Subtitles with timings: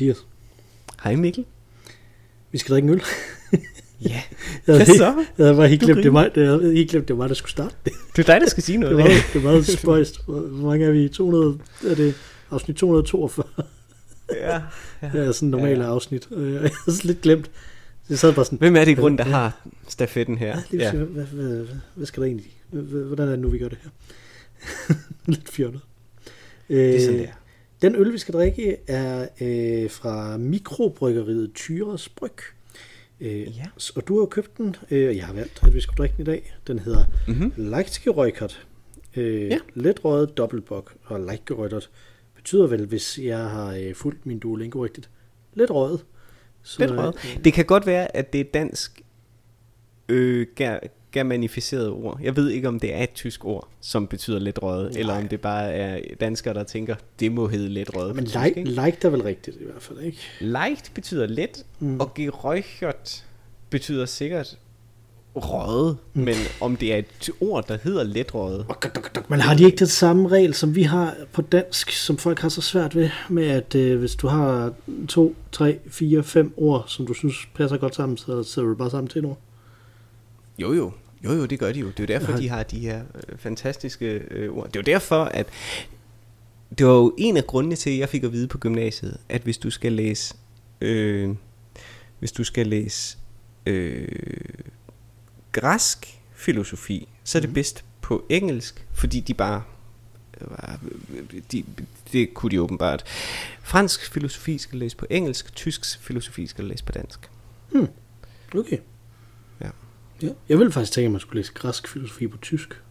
[0.00, 0.26] Hej Mathias.
[1.02, 1.44] Hej Mikkel.
[2.52, 3.02] Vi skal drikke en øl.
[4.04, 4.22] Ja, Jeg
[4.64, 5.24] hvad havde, så?
[5.38, 7.34] jeg havde bare helt glemt, det mig, jeg havde helt glemt, det var mig, der
[7.34, 7.92] skulle starte det.
[8.16, 8.96] Det er dig, der skal sige noget.
[8.96, 10.24] Det var, det var meget spøjst.
[10.26, 11.08] Hvor mange er vi?
[11.08, 12.14] 200, er det
[12.50, 13.44] afsnit 242?
[14.34, 14.60] ja,
[15.02, 15.10] ja.
[15.12, 16.28] Det er sådan en normale Ja, afsnit.
[16.30, 17.50] Og jeg, havde lidt glemt.
[18.10, 19.30] Jeg sad bare sådan, Hvem er det i grunden, der Ja.
[19.30, 20.48] har stafetten her?
[20.48, 20.62] ja.
[20.70, 20.92] lige, ja.
[20.92, 22.52] hvad, hvad, hvad, skal der egentlig?
[22.70, 23.90] Hvordan er det nu, vi gør det her?
[25.26, 25.80] lidt fjollet.
[26.68, 27.32] Det er sådan, Øh, det er.
[27.82, 32.30] Den øl, vi skal drikke, er øh, fra mikrobryggeriet Tyres Bryg.
[33.20, 33.64] Øh, Ja.
[33.96, 36.14] Og du har jo købt den, øh, og jeg har valgt, at vi skulle drikke
[36.16, 36.56] den i dag.
[36.66, 37.52] Den hedder Mm-hmm.
[37.56, 38.66] Leichtgeräuchert.
[39.16, 39.58] Øh, Ja.
[39.74, 40.94] Letrøget dobbeltbok.
[41.04, 41.90] Og Leichtgeräuchert
[42.34, 45.10] betyder vel, hvis jeg har øh, fulgt min Duolingo rigtigt,
[45.54, 46.04] lidt røget.
[46.62, 47.40] Så, Lidt røget.
[47.44, 49.02] Det kan godt være, at det er dansk
[50.08, 50.46] øh,
[51.12, 52.18] ger- germanificeret ord.
[52.22, 55.28] Jeg ved ikke, om det er et tysk ord, som betyder lidt røget, eller om
[55.28, 58.16] det bare er danskere, der tænker, det må hedde lidt røget.
[58.16, 58.64] Men tysk, ikke?
[58.70, 60.18] like er vel rigtigt i hvert fald, ikke?
[60.40, 62.00] Leicht betyder let, Mm.
[62.00, 63.24] og geräuchert
[63.70, 64.58] betyder sikkert
[65.36, 66.22] røget, Mm.
[66.22, 68.66] men om det er et ord, der hedder let røget.
[69.28, 72.48] Men har de ikke den samme regel, som vi har på dansk, som folk har
[72.48, 74.72] så svært ved, med at øh, hvis du har
[75.08, 78.90] to, tre, fire, fem ord, som du synes passer godt sammen, så sætter du bare
[78.90, 79.38] sammen til et ord?
[80.62, 80.92] Jo jo,
[81.24, 81.86] jo jo, det gør de jo.
[81.86, 84.66] Det er jo derfor, de har de her øh, fantastiske øh, ord.
[84.66, 85.46] Det er jo derfor, at
[86.78, 89.42] det var jo en af grundene til, at jeg fik at vide på gymnasiet, at
[89.42, 90.34] hvis du skal læse,
[90.80, 91.30] øh,
[92.18, 93.16] hvis du skal læse
[93.66, 94.08] øh,
[95.52, 97.54] græsk filosofi, så er det Mhm.
[97.54, 99.62] bedst på engelsk, fordi de bare
[100.40, 101.64] øh, de,
[102.12, 103.04] det kunne de åbenbart.
[103.62, 107.30] Fransk filosofi skal læse på engelsk, tysk filosofi skal læse på dansk.
[108.54, 108.78] Okay.
[110.22, 110.28] Ja.
[110.48, 112.82] Jeg ville faktisk tænke, at man skulle læse græsk filosofi på tysk.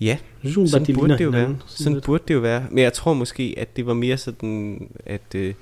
[0.00, 1.40] Ja, Jeg synes, bare, sådan de burde ligner det jo være.
[1.40, 2.04] hinanden Sådan lidt.
[2.04, 2.66] burde det jo være.
[2.70, 5.54] Men jeg tror måske, at det var mere sådan, at øh,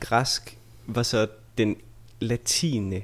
[0.00, 1.28] græsk var så
[1.58, 1.76] den
[2.20, 3.02] latine,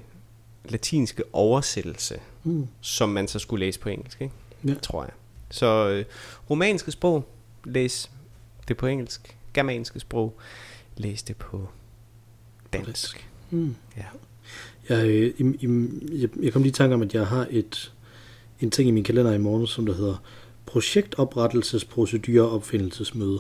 [0.69, 2.69] latinske oversættelse, Mm.
[2.81, 4.35] som man så skulle læse på engelsk, ikke?
[4.65, 4.75] Ja.
[4.83, 5.13] tror jeg.
[5.51, 6.05] Så øh,
[6.51, 7.29] romanske sprog,
[7.65, 8.11] læs
[8.69, 9.37] det på engelsk.
[9.55, 10.39] Germanske sprog,
[10.97, 11.69] læs det på
[12.73, 13.29] dansk.
[13.51, 13.77] Mm.
[13.97, 14.05] Ja.
[14.89, 15.89] Jeg, øh, i, i,
[16.21, 17.93] jeg, jeg kom lige i tanke om, at jeg har et,
[18.61, 20.23] en ting i min kalender i morgen, som der hedder
[20.67, 23.39] projektoprettelsesprocedure opfindelsesmøde.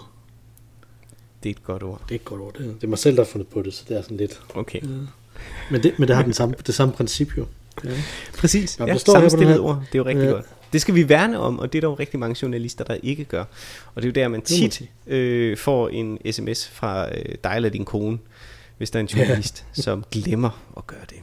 [1.42, 2.00] Det er et godt ord.
[2.04, 2.52] Det er ikke godt ord.
[2.58, 4.16] Det er, det er mig selv, der har fundet på det, så det er sådan
[4.16, 4.40] lidt...
[4.54, 4.80] Okay.
[4.82, 4.88] Ja.
[5.70, 7.46] Men, det, men det har den samme, det samme princip jo.
[7.84, 7.90] Ja.
[8.38, 8.78] Præcis.
[8.78, 9.76] Nå, Ja, står her- ord.
[9.92, 10.30] Det er jo rigtig Ja.
[10.30, 10.44] godt.
[10.72, 13.24] Det skal vi værne om, og det er der jo rigtig mange journalister, der ikke
[13.24, 13.44] gør.
[13.94, 17.68] Og det er jo der, man tit øh, får en sms fra øh, dig eller
[17.68, 18.18] din kone,
[18.78, 21.16] hvis der er en journalist, som glemmer at gøre det.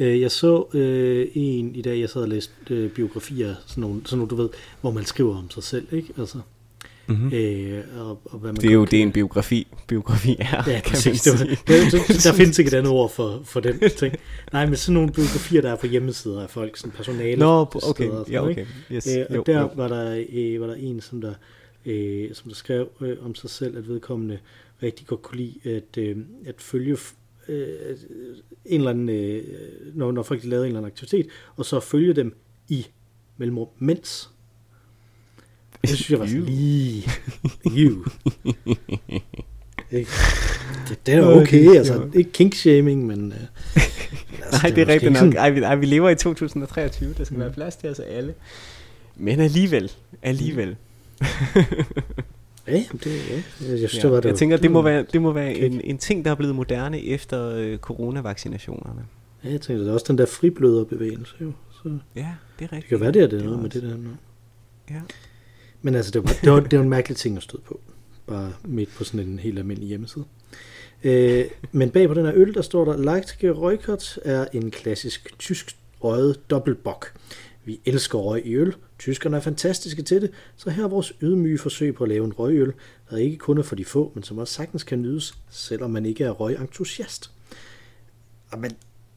[0.00, 4.00] Øh, Jeg så øh, en i dag, jeg sad og læste øh, biografier, sådan nogle,
[4.04, 4.48] sådan nogle, du ved,
[4.80, 6.08] hvor man skriver om sig selv, ikke?
[6.18, 6.38] Altså,
[7.08, 7.32] Mm-hmm.
[7.32, 10.72] øh, og, og hvad man Det er jo det, en biografi, biografi er, Ja, kan
[10.74, 11.26] man præcis.
[11.30, 11.50] Var, sige.
[11.50, 14.14] det, det, der findes ikke et andet ord for, for den ting.
[14.52, 17.36] Nej, men sådan nogle biografier, der er på hjemmesider af folk, sådan personale.
[17.40, 18.04] Nå, steder okay.
[18.04, 18.66] sådan Ja, okay.
[18.92, 19.06] Yes.
[19.16, 19.70] Øh, og Jo, der jo.
[19.74, 21.34] var der, øh, var der en, som der,
[21.86, 24.38] øh, som der skrev øh, om sig selv, at vedkommende
[24.82, 26.96] rigtig godt kunne lide at, øh, at følge
[27.48, 27.96] øh,
[28.64, 29.44] en eller anden, øh,
[29.94, 31.26] når, når folk lavede en eller anden aktivitet,
[31.56, 32.36] og så følge dem
[32.68, 32.86] i
[33.36, 34.30] mellemrum, mens.
[35.82, 37.04] Det synes jeg var sådan lige...
[39.92, 40.10] Ikke?
[40.88, 43.32] det, det er okay, altså ikke kinkshaming, men...
[43.32, 43.38] Øh,
[44.44, 45.34] altså, Nej, det er rigtigt nok.
[45.34, 47.14] Ej vi, ej, vi lever i 2023.
[47.18, 47.40] Der skal Mm.
[47.40, 48.34] være plads til os alle.
[49.16, 49.92] Men alligevel,
[50.22, 50.76] alligevel.
[52.68, 53.34] Ja, jamen, det, ja.
[53.34, 53.42] Jeg
[53.78, 54.28] synes, Ja, det var det.
[54.28, 57.04] jeg tænker, det må være, det må være en, en ting, der er blevet moderne
[57.04, 59.02] efter øh, coronavaccinationerne.
[59.44, 61.52] Ja, jeg tænker, det er også den der fribløderbevægelse, jo.
[61.70, 62.28] Så Ja,
[62.58, 62.72] det er rigtigt.
[62.72, 64.10] det kan være, det er det, Det noget med det der nu.
[64.90, 65.00] Ja.
[65.82, 67.80] Men altså, det var, det var, det var en mærkelig ting at støde på.
[68.26, 70.24] Bare midt på sådan en helt almindelig hjemmeside.
[71.04, 75.38] Øh, men bag på den her øl, der står der, Leichtke Reukert er en klassisk
[75.38, 77.12] tysk røget dobbeltbok.
[77.64, 78.74] Vi elsker røg i øl.
[78.98, 82.32] Tyskerne er fantastiske til det, så her er vores ydmyge forsøg på at lave en
[82.32, 82.72] røgøl,
[83.10, 86.06] der ikke kun er for de få, men som også sagtens kan nydes, selvom man
[86.06, 87.30] ikke er røgentusiast.
[88.58, 88.72] Men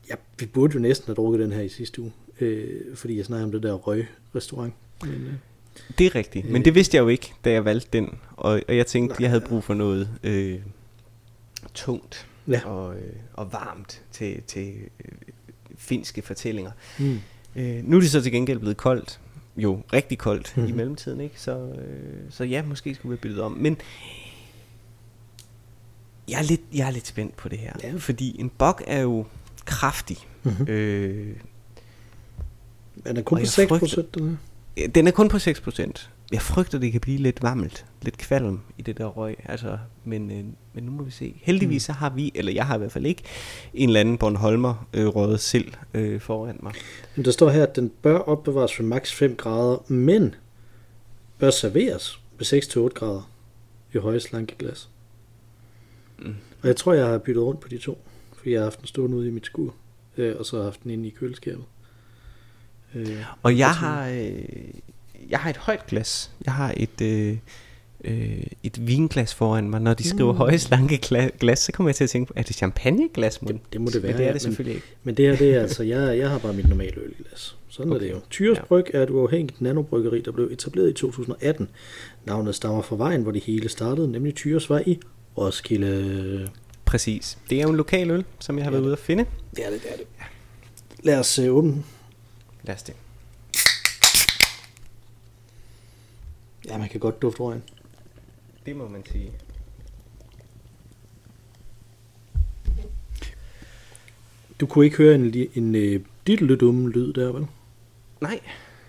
[0.10, 2.12] ja, vi burde jo næsten have drukket den her i sidste uge,
[2.42, 4.74] øh, fordi jeg snakkede om det der røgrestaurant.
[5.04, 5.34] Men, øh,
[5.98, 8.18] Det er rigtigt, men det vidste jeg jo ikke, da jeg valgte den.
[8.38, 10.60] Og, og jeg tænkte, jeg havde brug for noget øh,
[11.74, 12.66] tungt Ja.
[12.66, 14.74] og, øh, og varmt til, til
[15.06, 15.12] øh,
[15.78, 16.72] finske fortællinger.
[17.00, 17.20] mm.
[17.56, 19.20] Øh, nu er det så til gengæld blevet koldt.
[19.60, 20.68] Jo, rigtig koldt mm-hmm.
[20.68, 20.78] i Mhm.
[20.78, 21.42] mellemtiden, ikke?
[21.42, 23.52] Så, øh, så ja, måske skulle vi bytte om.
[23.52, 23.78] Men
[26.30, 27.74] jeg er, lidt, jeg er lidt spændt på det her.
[27.84, 27.94] Ja.
[27.98, 29.26] Fordi en bok er jo
[29.66, 30.18] kraftig.
[30.44, 30.66] Mm-hmm.
[30.68, 31.36] Øh,
[33.06, 34.40] Er den kun på jeg 6 frygter- procent?
[34.96, 36.10] Den er kun på 6%.
[36.32, 39.36] Jeg frygter, det kan blive lidt varmt, lidt kvalm i det der røg.
[39.46, 41.36] Altså, men, øh, men nu må vi se.
[41.42, 43.24] Heldigvis så har vi, eller jeg har i hvert fald ikke,
[43.74, 46.74] en eller anden Bornholmer øh, røget sild øh, foran mig.
[47.16, 50.36] Men der står her, at den bør opbevares ved maks 5 grader, men
[51.40, 52.46] bør serveres ved
[52.90, 53.32] 6-8 grader
[53.94, 54.90] i høje slanke glas.
[56.20, 56.36] Mm.
[56.62, 58.88] Og jeg tror, jeg har byttet rundt på de to, for jeg har haft den
[58.88, 59.74] stående ude i mit skur,
[60.18, 61.64] øh, og så har jeg haft den inde i køleskabet.
[62.96, 64.44] Øh, Og jeg har, øh,
[65.30, 66.32] jeg har et højt glas.
[66.46, 67.38] Jeg har et, øh,
[68.04, 69.82] øh, et vinglas foran mig.
[69.82, 70.38] Når de skriver Mm.
[70.38, 73.38] høje slanke gla- glas, så kommer jeg til at tænke på, er det champagneglas?
[73.38, 74.12] det, det må det være.
[74.12, 74.88] Men det er ja, det selvfølgelig ikke.
[75.04, 77.56] Men det her, det er altså, jeg, jeg har bare mit normale ølglas.
[77.70, 78.02] Sådan okay.
[78.02, 78.20] er det jo.
[78.30, 78.64] Tyres Ja.
[78.64, 81.70] Bryg er et uafhængigt nanobryggeri, der blev etableret i 2018.
[82.26, 85.00] Navnet stammer fra vejen, hvor det hele startede, nemlig Tyres i
[85.38, 86.50] Roskilde.
[86.86, 87.38] Præcis.
[87.50, 89.26] Det er jo en lokal øl, som jeg har Ja, været ude at finde.
[89.56, 90.06] Det er det, det er det.
[91.04, 91.84] Lad os uh, åbne.
[92.64, 92.94] Lad os det.
[96.68, 97.64] Ja, man kan godt dufte røgen.
[98.66, 99.32] Det må man sige.
[104.60, 107.46] Du kunne ikke høre en, en uh, lille dumme lyd der, vel?
[108.22, 108.40] Nej.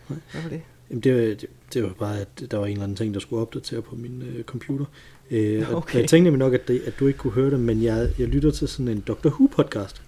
[0.09, 0.61] Hvad var det?
[0.91, 3.21] Jamen, det, var- det, det var bare, at der var en eller anden ting, der
[3.21, 4.85] skulle opdatere på min uh, computer.
[5.31, 5.73] Uh, okay.
[5.73, 6.01] Okay.
[6.01, 8.29] Jeg tænkte nemlig nok, at, det, at du ikke kunne høre det, men jeg, jeg
[8.29, 10.01] lytter til sådan en Doctor Who-podcast.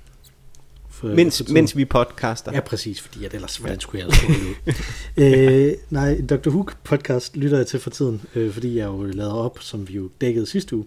[1.03, 1.55] For, Mens, for tiden.
[1.55, 2.53] mens vi podcaster.
[2.53, 4.73] Ja, præcis, fordi at ellers, hvordan skulle jeg det ud?
[5.25, 6.49] øh, nej, Dr.
[6.51, 10.11] Who-podcast lytter jeg til for tiden, øh, fordi jeg jo lavede op, som vi jo
[10.21, 10.85] dækkede sidste uge,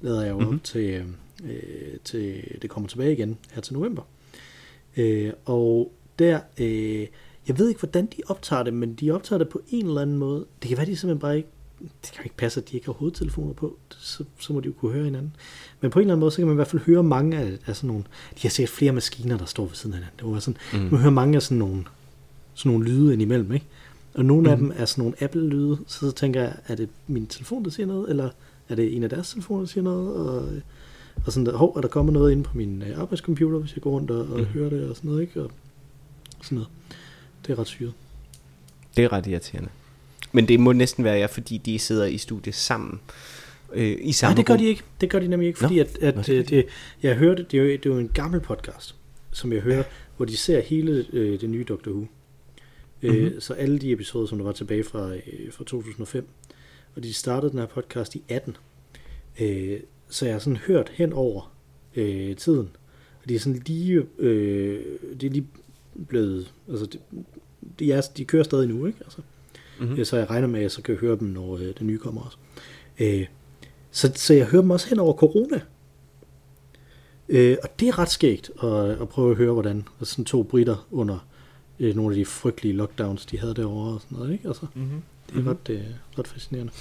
[0.00, 0.48] lavede jeg jo mm-hmm.
[0.48, 0.58] Mhm.
[0.58, 1.04] op til,
[1.44, 4.02] øh, til, det kommer tilbage igen her til november.
[4.96, 7.06] Øh, og der, øh,
[7.48, 10.18] jeg ved ikke, hvordan de optager det, men de optager det på en eller anden
[10.18, 10.46] måde.
[10.62, 11.48] Det kan være, de simpelthen bare ikke,
[11.80, 14.66] det kan jo ikke passe, at de ikke har hovedtelefoner på, så, så må de
[14.66, 15.36] jo kunne høre hinanden.
[15.80, 17.58] Men på en eller anden måde, så kan man i hvert fald høre mange af,
[17.66, 18.04] af sådan nogle,
[18.34, 20.18] de har sikkert flere maskiner, der står ved siden af hinanden.
[20.18, 20.88] Det var sådan, mm.
[20.90, 21.84] man hører mange af sådan nogle,
[22.54, 23.66] sådan nogle lyde indimellem, ikke?
[24.14, 24.48] Og nogle mm.
[24.50, 27.70] af dem er sådan nogle Apple-lyde, så, så tænker jeg, er det min telefon, der
[27.70, 28.30] siger noget, eller
[28.68, 30.48] er det en af deres telefoner, der siger noget, og,
[31.26, 33.82] og sådan der, hov, er der kommet noget ind på min øh, arbejdscomputer, hvis jeg
[33.82, 34.44] går rundt og, og mm.
[34.44, 35.42] hører det, og sådan noget, ikke?
[35.42, 35.50] Og
[36.42, 36.68] sådan noget.
[37.46, 37.92] Det er ret syret.
[38.96, 39.68] Det er ret irriterende.
[40.32, 43.00] Men det må næsten være jer, fordi de sidder i studiet sammen.
[43.72, 44.82] Øh, i samme Nej, det gør de ikke.
[45.00, 46.56] Det gør de nemlig ikke, Nå, fordi at, nå, at det det, gør de.
[46.56, 46.66] det,
[47.02, 48.94] jeg hørte, det er, jo, det er jo en gammel podcast,
[49.30, 49.82] som jeg hører,
[50.16, 52.06] hvor de ser hele øh, det nye Doctor Who.
[53.02, 53.16] Mm-hmm.
[53.16, 56.28] Øh, så alle de episoder, som der var tilbage fra, øh, fra 2005,
[56.96, 58.56] og de startede den her podcast i 18.
[59.40, 61.52] Øh, så jeg har sådan hørt hen over
[61.96, 62.68] øh, tiden,
[63.22, 64.84] og de er sådan lige, øh,
[65.20, 65.46] de er lige
[66.08, 66.98] blevet, altså de,
[67.78, 68.98] de, er, de kører stadig nu, ikke?
[69.04, 69.18] Altså.
[69.80, 70.04] Mm-hmm.
[70.04, 72.20] Så jeg regner med, at jeg så kan høre dem, når øh, det nye kommer
[72.20, 72.36] også.
[72.98, 73.26] Øh,
[73.90, 75.60] så, så jeg hører dem også hen over corona.
[77.28, 80.86] Øh, og det er ret skægt at, at prøve at høre, hvordan sådan to britter
[80.90, 81.18] under
[81.80, 84.32] øh, nogle af de frygtelige lockdowns, de havde derovre og sådan noget.
[84.32, 84.48] Ikke?
[84.48, 85.02] Altså, Mm-hmm.
[85.32, 85.80] det er ret, øh,
[86.18, 86.72] ret fascinerende.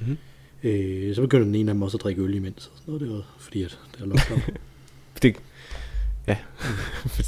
[0.00, 0.16] Mhm.
[0.62, 2.66] Øh, så begyndte den ene af dem også at drikke øl imens.
[2.66, 3.00] Og sådan noget.
[3.00, 4.40] Det var fordi, at det er lockdown.
[5.22, 5.36] Det,
[6.26, 6.36] ja,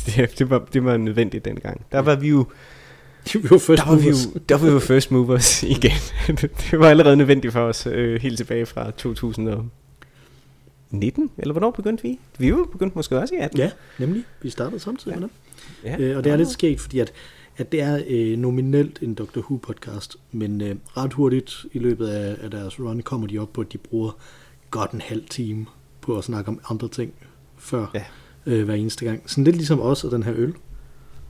[0.07, 1.87] det, det, var, det var nødvendigt dengang.
[1.92, 2.47] Der var vi jo,
[3.43, 4.27] vi var først der var vi movers.
[4.35, 5.91] jo, der var vi jo first movers igen.
[6.71, 9.71] det var allerede nødvendigt for os øh, helt tilbage fra 2019,
[11.39, 12.19] eller hvornår begyndte vi?
[12.39, 13.59] Vi er jo begyndt måske også i 18.
[13.59, 14.23] Ja, nemlig.
[14.43, 15.21] Vi startede samtidig Ja.
[15.21, 15.31] med dem.
[15.85, 15.99] ja.
[16.11, 17.12] Øh, og det er lidt skægt, fordi at,
[17.57, 22.37] at det er øh, nominelt en Doctor Who-podcast, men øh, ret hurtigt i løbet af,
[22.45, 24.17] af deres run kommer de op på, at de bruger
[24.71, 25.67] godt en halv time
[26.00, 27.12] på at snakke om andre ting
[27.59, 28.03] før Ja.
[28.47, 29.23] øh, hver eneste gang.
[29.27, 30.55] Sådan lidt ligesom os og den her øl.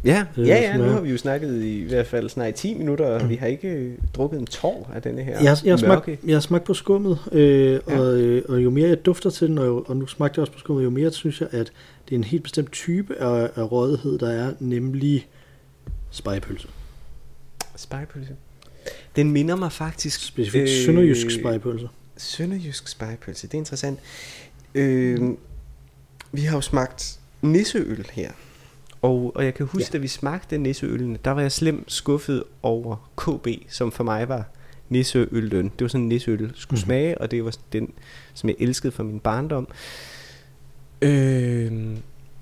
[0.05, 2.75] Ja, ja, ja, nu har vi jo snakket i, i hvert fald snart i 10
[2.75, 5.79] minutter, og vi har ikke øh, drukket en tår af denne her Jeg, har- jeg,
[5.87, 6.05] mørke.
[6.05, 7.99] smagt, jeg har smagt på skummet, øh, Ja.
[8.01, 10.53] og, øh, og jo mere jeg dufter til den, og, og nu smagte jeg også
[10.53, 11.73] på skummet, jo mere synes jeg, at
[12.09, 15.29] det er en helt bestemt type af, af rådighed, der er, nemlig
[16.11, 16.69] spejepølse.
[17.77, 18.33] Spejepølse.
[19.17, 20.25] Den minder mig faktisk...
[20.27, 21.89] Specifikt øh, sønderjysk spejepølse.
[22.17, 23.99] Sønderjysk spejepølse, det er interessant.
[24.75, 25.21] Øh,
[26.33, 28.31] vi har jo smagt nisseøl her.
[29.03, 29.99] Og, og jeg kan huske, Ja.
[29.99, 34.45] da vi smagte nisseølene, der var jeg slemt skuffet over KB, som for mig var
[34.89, 35.65] nisseøllen.
[35.65, 36.77] Det var sådan en nisseøl skulle mm-hmm.
[36.77, 37.93] smage, og det var den,
[38.35, 39.69] som jeg elskede fra min barndom.
[41.03, 41.97] Øh,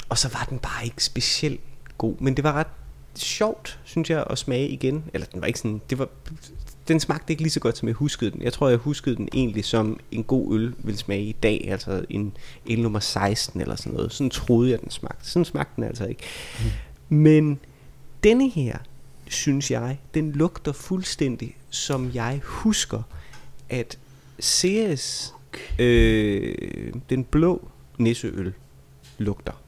[0.09, 1.61] og så var den bare ikke specielt
[1.99, 2.67] god, men det var ret
[3.15, 5.05] sjovt, synes jeg, at smage igen.
[5.15, 6.09] Eller den var ikke sådan, det var,
[6.89, 8.43] den smagte ikke lige så godt, som jeg huskede den.
[8.43, 12.05] Jeg tror, jeg huskede den egentlig som en god øl ville smage i dag, altså
[12.09, 12.37] en
[12.71, 14.13] øl nummer 16 eller sådan noget.
[14.13, 15.31] Sådan troede jeg, den smagte.
[15.31, 16.23] Sådan smagte den altså ikke.
[17.11, 17.17] Mm.
[17.17, 17.61] Men
[18.25, 18.79] denne her,
[19.29, 23.03] synes jeg, den lugter fuldstændig, som jeg husker,
[23.69, 23.99] at
[24.43, 25.35] CS,
[25.79, 26.55] øh,
[27.11, 27.69] den blå
[27.99, 28.55] nisseøl,
[29.19, 29.63] lugter.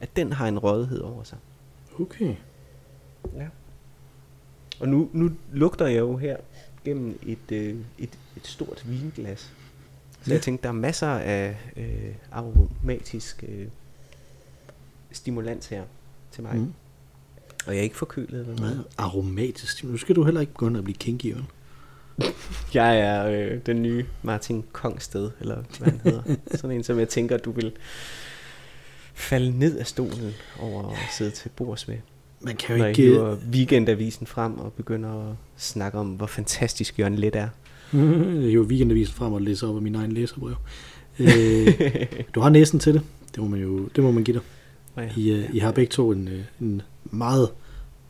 [0.00, 1.38] At den har en rødhed over sig.
[2.00, 2.34] Okay.
[3.36, 3.46] Ja.
[4.80, 6.36] Og nu, nu lugter jeg jo her
[6.84, 9.40] gennem et, øh, et, et stort vinglas.
[10.22, 10.32] Så ja.
[10.32, 13.66] jeg tænkte, der er masser af øh, aromatisk øh,
[15.12, 15.84] stimulans her
[16.30, 16.56] til mig.
[16.56, 16.72] Mm.
[17.66, 18.84] Og jeg er ikke forkølet eller noget.
[18.98, 19.84] aromatisk.
[19.84, 21.44] Nu skal du heller ikke begynde at blive kinky, vel?
[22.74, 26.22] Jeg er øh, den nye Martin Kongsted, eller hvad han hedder.
[26.56, 27.72] Sådan en, som jeg tænker, du vil
[29.14, 31.98] falde ned af stolen over at sidde til bords med.
[32.40, 33.02] Man kan jo når ikke...
[33.02, 37.48] hiver weekendavisen frem og begynder at snakke om, hvor fantastisk Jørgen Let er.
[37.92, 38.00] Jeg
[38.50, 40.54] hiver weekendavisen frem og læser op af min egen læserbrev.
[41.18, 43.02] Øh, du har næsen til det.
[43.34, 44.42] Det må man jo det må man give dig.
[44.96, 45.10] Oh ja.
[45.16, 47.50] I, uh, I har begge to en, øh, en meget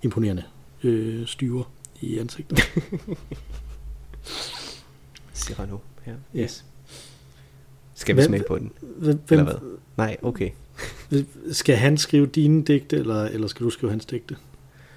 [0.03, 0.43] imponerende
[0.85, 1.65] øh, styre
[2.01, 2.59] i ansigtet.
[5.35, 6.15] Cyrano her.
[6.35, 6.43] Ja.
[6.43, 6.65] Yes.
[7.95, 8.73] Skal vi smage på den?
[8.81, 9.55] Hvem, Eller hvad?
[9.97, 10.51] Nej, okay.
[11.53, 14.37] Skal han skrive dine digte, eller, eller skal du skrive hans digte?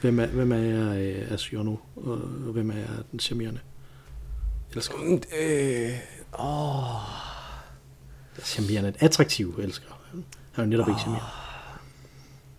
[0.02, 2.12] Hvem er, hvem er jeg øh, af Siono, og,
[2.48, 3.60] og hvem er jeg den charmerende?
[4.76, 4.96] Elsker.
[5.42, 5.90] Øh,
[6.40, 6.86] åh.
[8.44, 8.94] Charmerende.
[9.00, 9.88] Attraktiv elsker.
[10.12, 10.24] Han
[10.56, 11.28] er jo netop ikke charmerende.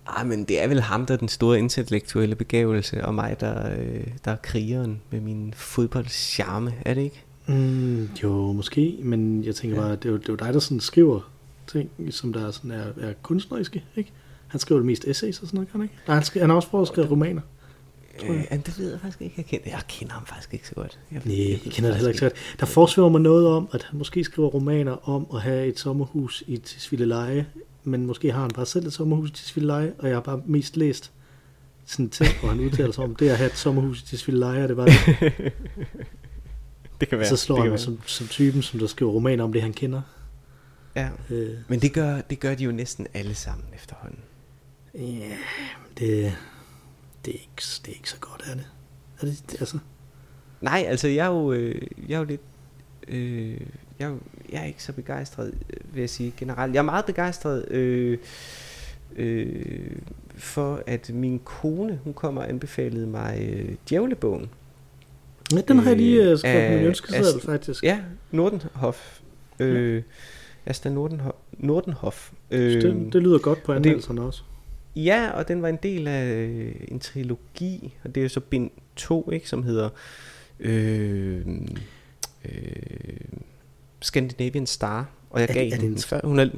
[0.07, 3.77] Ej, men det er vel ham, der er den store intellektuelle begævelse, og mig, der,
[3.79, 7.25] øh, der er krigeren med min fodboldcharme, er det ikke?
[7.47, 9.83] Mm, jo, måske, men jeg tænker ja.
[9.83, 11.31] bare, det er, jo, det er jo dig, der sådan skriver
[11.67, 14.13] ting, som der sådan er, er kunstneriske, ikke?
[14.49, 15.95] Han skriver det mest essays og sådan noget, kan han ikke?
[16.07, 17.43] Nej, han, skriver, han har også prøvet at skrive romaner.
[18.23, 18.47] Jeg.
[18.53, 19.35] Øh, det ved jeg faktisk ikke.
[19.37, 20.99] Jeg kender, jeg kender ham faktisk ikke så godt.
[21.13, 22.57] Jeg, Nej, ved jeg kender det heller ikke så godt.
[22.61, 26.45] Der forsvæver mig noget om, at han måske skriver romaner om at have et sommerhus
[26.47, 27.47] i Tisvildeleje,
[27.85, 30.77] men måske har han bare selv et sommerhus i Tisvildeleje, og jeg har bare mest
[30.77, 31.13] læst
[31.87, 34.69] sådan ting, hvor han udtaler sig om det at have et sommerhus i Tisvildeleje, og
[34.69, 34.97] det var det.
[37.01, 37.29] Det kan være.
[37.29, 39.73] så slår det han mig som, som typen, som der skriver romaner om det, han
[39.73, 40.03] kender.
[40.97, 41.09] Ja.
[41.31, 44.19] Øh, Men det gør, det gør de jo næsten alle sammen efterhånden.
[44.95, 45.37] Ja,
[45.99, 46.35] det,
[47.25, 48.67] det, er ikke, det er ikke så godt, er det?
[49.21, 49.79] Er det, det altså,
[50.61, 52.41] Nej, altså jeg er jo, øh, jeg er jo lidt...
[53.09, 53.51] Øh,
[53.99, 54.21] jeg, er jo-
[54.53, 56.73] jeg er ikke så begejstret, øh, vil jeg sige generelt.
[56.75, 58.19] Jeg er meget begejstret øh,
[59.17, 59.97] øh,
[60.35, 64.51] for, at min kone, hun kommer og anbefalede mig øh, Djævlebogen.
[65.53, 67.85] ja, den har jeg lige Øh, skrevet på min ønskeseddel, faktisk.
[67.85, 69.21] Ja, Nordenhof.
[69.59, 70.03] Øh,
[70.67, 71.33] Asta Nordenhof.
[71.59, 72.31] Nordenhof.
[72.51, 74.43] Øh, det, det lyder godt på og det- anmeldelserne også.
[74.97, 78.41] Ja, og den var en del af øh, en trilogi, og det er jo så
[78.41, 79.89] bind 2, ikke, som hedder
[80.61, 81.47] øh,
[82.45, 82.53] øh,
[84.01, 85.11] Scandinavian Star.
[85.31, 86.21] Og jeg Er gav det- er det hende en- den før.
[86.25, 86.49] Hun er, Er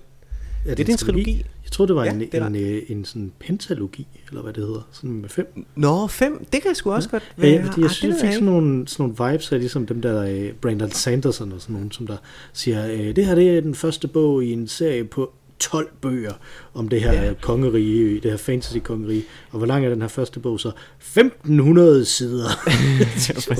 [0.66, 1.37] det, det er en trilogi.
[1.63, 4.62] Jeg troede, det var Ja, en, det en, en, en, sådan pentalogi, eller hvad det
[4.66, 5.64] hedder, sådan med fem.
[5.76, 6.45] Nå, fem.
[6.52, 7.66] Det kan sgu også godt Ja, ja, være.
[7.66, 10.02] fordi jeg Ah, synes, jeg fik jeg sådan nogle, sådan nogle vibes af ligesom dem
[10.02, 12.16] der øh, Brandon Sanderson og sådan nogen, som der
[12.52, 16.33] siger, øh, det her det er den første bog i en serie på 12 bøger
[16.75, 17.25] om det her Ja.
[17.25, 17.33] ja.
[17.40, 19.23] kongerige, det her fantasy-kongerige.
[19.50, 20.69] Og hvor lang er den her første bog så?
[20.99, 22.49] 1500 sider.
[23.28, 23.54] ja.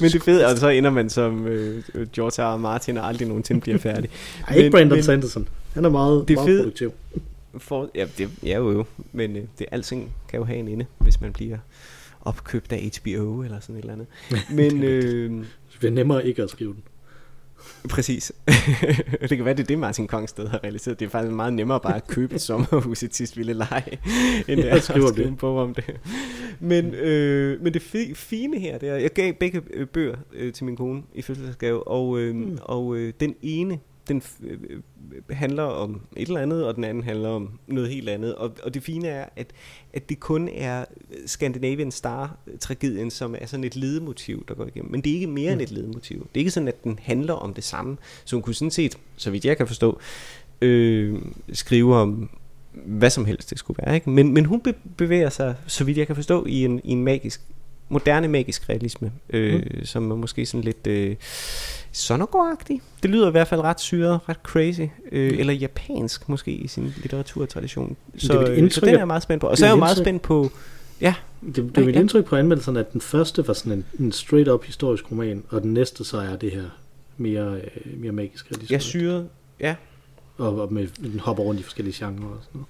[0.00, 1.82] Men det fede, og så ender man som øh,
[2.12, 2.56] George R.
[2.56, 4.10] Martin og aldrig nogensinde bliver færdig.
[4.48, 5.48] Ej, ikke Brandon men- Sanderson.
[5.74, 6.60] Han er meget, Det er meget fedt.
[6.62, 6.92] produktiv.
[7.58, 10.86] For, ja, det ja, jo jo, men øh, det alting kan jo have en ende,
[10.98, 11.58] hvis man bliver
[12.20, 14.06] opkøbt af HBO eller sådan et eller andet.
[14.50, 15.46] Men øh, Det
[15.78, 16.82] bliver nemmere ikke at skrive den.
[17.90, 18.32] præcis.
[19.20, 21.00] det kan være, det er det, Martin Kongsted har realiseret.
[21.00, 23.98] Det er faktisk meget nemmere bare at købe et sommerhus i Tisvilde Leje,
[24.48, 25.84] end det er at skrive en bog om det.
[26.60, 30.52] Men, øh, men det fi- fine her, det er, jeg gav begge øh, bøger øh,
[30.52, 32.58] til min kone i fødselsdagsgave, og, øh, mm.
[32.62, 33.78] og øh, den ene,
[34.10, 34.80] den øh, øh,
[35.30, 38.34] handler om et eller andet, og den anden handler om noget helt andet.
[38.34, 39.46] Og, og det fine er, at,
[39.92, 40.84] at det kun er
[41.26, 44.90] Scandinavian Star-tragedien, som er sådan et ledemotiv, der går igennem.
[44.90, 46.18] Men det er ikke mere end et ledemotiv.
[46.18, 47.96] Det er ikke sådan, at den handler om det samme.
[48.24, 50.00] Så hun kunne sådan set, så vidt jeg kan forstå,
[50.62, 51.18] øh,
[51.52, 52.30] skrive om
[52.72, 53.94] hvad som helst det skulle være.
[53.94, 54.10] Ikke?
[54.10, 57.04] Men, men hun be- bevæger sig, så vidt jeg kan forstå, i en, i en
[57.04, 57.40] magisk,
[57.90, 59.84] moderne magisk realisme, øh, mm.
[59.84, 61.16] som er måske sådan lidt øh,
[61.92, 62.80] Sonogor-agtig.
[63.02, 64.80] Det lyder i hvert fald ret syret, ret crazy,
[65.12, 67.96] øh, eller japansk måske i sin litteraturtradition.
[68.18, 69.46] Så, mit øh, indtryk, så den er jeg meget spændt på.
[69.46, 70.50] Og det så er er jeg jo meget spændt på,
[71.00, 71.14] ja,
[71.46, 72.00] Det, det Ja, er mit ja.
[72.00, 75.74] indtryk på anmeldelserne, at den første var sådan en, en straight-up historisk roman, og den
[75.74, 76.64] næste så er det her
[77.16, 78.74] mere, øh, mere magisk realisme.
[78.74, 79.28] er syret,
[79.60, 79.74] ja,
[80.38, 82.66] Og, og med, den hopper rundt i forskellige genrer og sådan noget.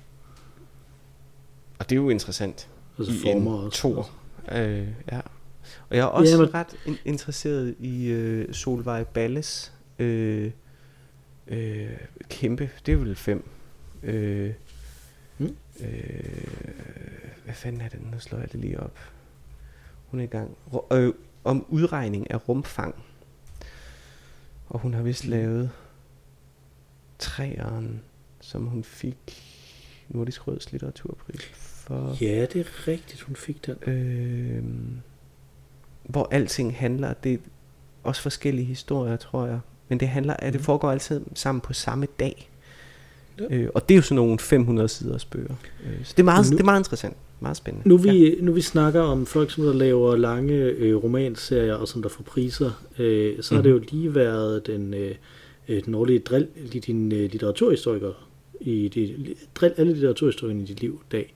[1.79, 2.69] og det er jo interessant.
[2.99, 3.79] Altså i former en også.
[3.83, 4.11] tor.
[4.53, 5.21] Øh, ja.
[5.89, 10.51] Og jeg er også Ja, men- ret in- interesseret i øh, Solvej Balles øh,
[11.47, 11.91] øh,
[12.29, 13.49] kæmpe, det er vel fem.
[14.03, 14.53] Øh,
[15.39, 15.57] Mm.
[15.81, 16.45] øh,
[17.45, 18.01] hvad fanden er det?
[18.13, 18.99] Nu slår jeg det lige op.
[20.07, 20.57] Hun er i gang.
[20.73, 22.95] Ru- Øh, om udregning af rumfang.
[24.69, 25.71] Og hun har vist lavet
[27.19, 28.03] træeren,
[28.41, 29.17] som hun fik
[30.09, 32.17] Nordisk Råds litteraturpris for.
[32.25, 33.93] Ja, det er rigtigt, hun fik den.
[33.95, 34.63] Øh,
[36.05, 37.13] hvor alting handler.
[37.13, 37.37] Det er
[38.05, 39.61] også forskellige historier, tror jeg.
[39.89, 40.65] Men det handler, at det Mhm.
[40.65, 42.51] foregår altid sammen på samme dag.
[43.41, 43.45] Ja.
[43.57, 45.55] Øh, og det er jo sådan nogle 500 siders bøger.
[45.87, 47.17] Øh, så det er, meget, Nu- det er meget interessant.
[47.43, 47.89] Meget spændende.
[47.89, 52.03] Nu vi, nu vi snakker om folk, som der laver lange øh, romanserier, og som
[52.03, 55.15] der får priser, øh, så har det jo lige været den, øh,
[55.69, 58.13] øh, den årlige drill i din øh, litteraturhistoriker,
[58.61, 61.35] i de, drill alle litteraturhistorikerne i dit liv dag,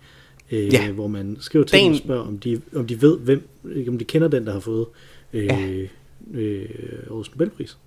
[0.52, 0.90] øh, Ja.
[0.92, 3.48] hvor man skriver til dem og spørger, om de, om de ved, hvem,
[3.88, 4.86] om de kender den, der har fået
[5.32, 5.86] øh, Ja.
[6.34, 6.68] øh,
[7.10, 7.78] årets Nobelpris.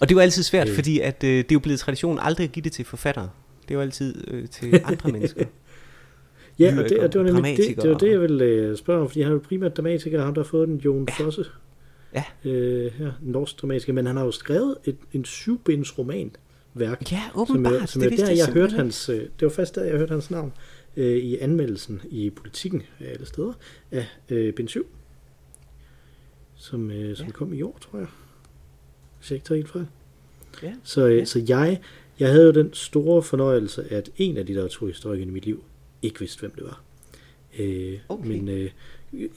[0.00, 0.74] Og det jo altid svært, Øh.
[0.74, 3.30] fordi at, øh, det er jo blevet tradition aldrig at give det til forfattere.
[3.68, 5.44] Det jo altid øh, til andre mennesker.
[6.58, 9.00] Ja, og det, og det var nemlig det, det, var det, jeg ville øh, spørge
[9.00, 11.24] om, fordi han er jo primært dramatiker, ham der har fået den, Jon Ja.
[11.24, 11.44] Fosse.
[12.14, 12.24] Ja.
[12.50, 16.30] Øh, her, norsk dramatiker, men han har jo skrevet et, en syvbinds roman
[16.74, 17.72] værk, ja, som åbenbart.
[17.74, 19.96] er, som det er der, jeg jeg hørte hans, øh, det var først der, jeg
[19.98, 20.52] hørte hans navn
[20.98, 23.52] øh, i anmeldelsen i politikken af alle steder,
[23.90, 24.86] af øh, Bind 7,
[26.56, 27.32] som, øh, som Ja.
[27.32, 28.08] kom i år, tror jeg.
[29.18, 29.86] Hvis jeg ikke tager helt fejl.
[30.62, 30.74] Ja.
[30.84, 31.24] Så, øh, Ja.
[31.24, 31.80] så jeg,
[32.18, 35.64] jeg havde jo den store fornøjelse, at en af de litteraturhistorikere i mit liv
[36.02, 36.82] ikke vidste, hvem det var.
[37.58, 38.28] Øh, Okay.
[38.28, 38.70] Men øh,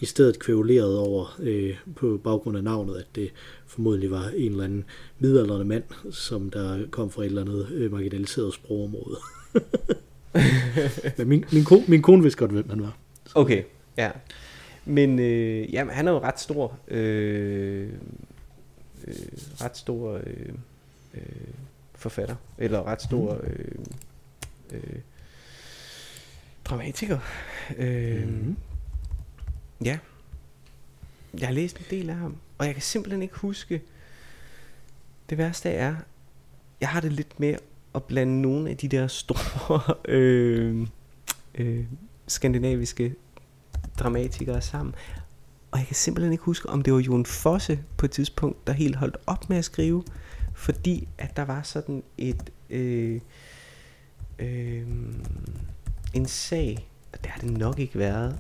[0.02, 3.32] i stedet kvævlerede over øh, på baggrund af navnet, at det
[3.68, 4.86] formodentlig var en eller anden
[5.20, 9.18] midaldrende mand, som der kom fra et eller andet øh, marginaliseret sprogområde.
[11.18, 12.98] Men min, min, ko, min kone vidste godt, hvem han var.
[13.36, 13.64] Okay,
[13.98, 14.12] ja.
[14.86, 16.78] Men øh, jamen, han er jo ret stor.
[16.88, 17.90] Øh,
[19.08, 19.16] øh,
[19.62, 20.50] ret stor øh,
[21.14, 21.22] øh,
[21.96, 22.36] forfatter.
[22.58, 23.66] Eller ret stor øh,
[24.72, 25.00] øh,
[26.66, 27.20] dramatiker.
[27.78, 28.58] Øh, Mhm.
[29.86, 29.98] Ja.
[31.40, 32.36] Jeg har læst en del af ham.
[32.58, 33.82] Og jeg kan simpelthen ikke huske.
[35.30, 35.96] Det værste er,
[36.82, 37.56] jeg har det lidt med
[37.96, 40.88] at blande nogle af de der store øh,
[41.56, 41.86] øh,
[42.28, 43.16] skandinaviske
[44.00, 44.96] dramatikere sammen.
[45.72, 48.74] Og jeg kan simpelthen ikke huske, om det var Jon Fosse på et tidspunkt, der
[48.74, 50.04] helt holdt op med at skrive,
[50.54, 53.22] fordi at der var sådan et øh,
[54.40, 54.88] øh,
[56.14, 58.40] en sag, og det har det nok ikke været,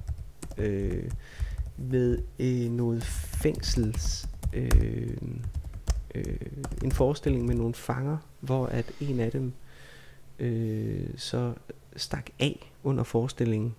[0.57, 1.11] øh,
[1.77, 5.17] med øh, noget fængsels øh,
[6.15, 6.35] øh,
[6.83, 9.53] en forestilling med nogle fanger, hvor at en af dem
[10.39, 11.53] øh, så
[11.95, 13.75] stak af under forestillingen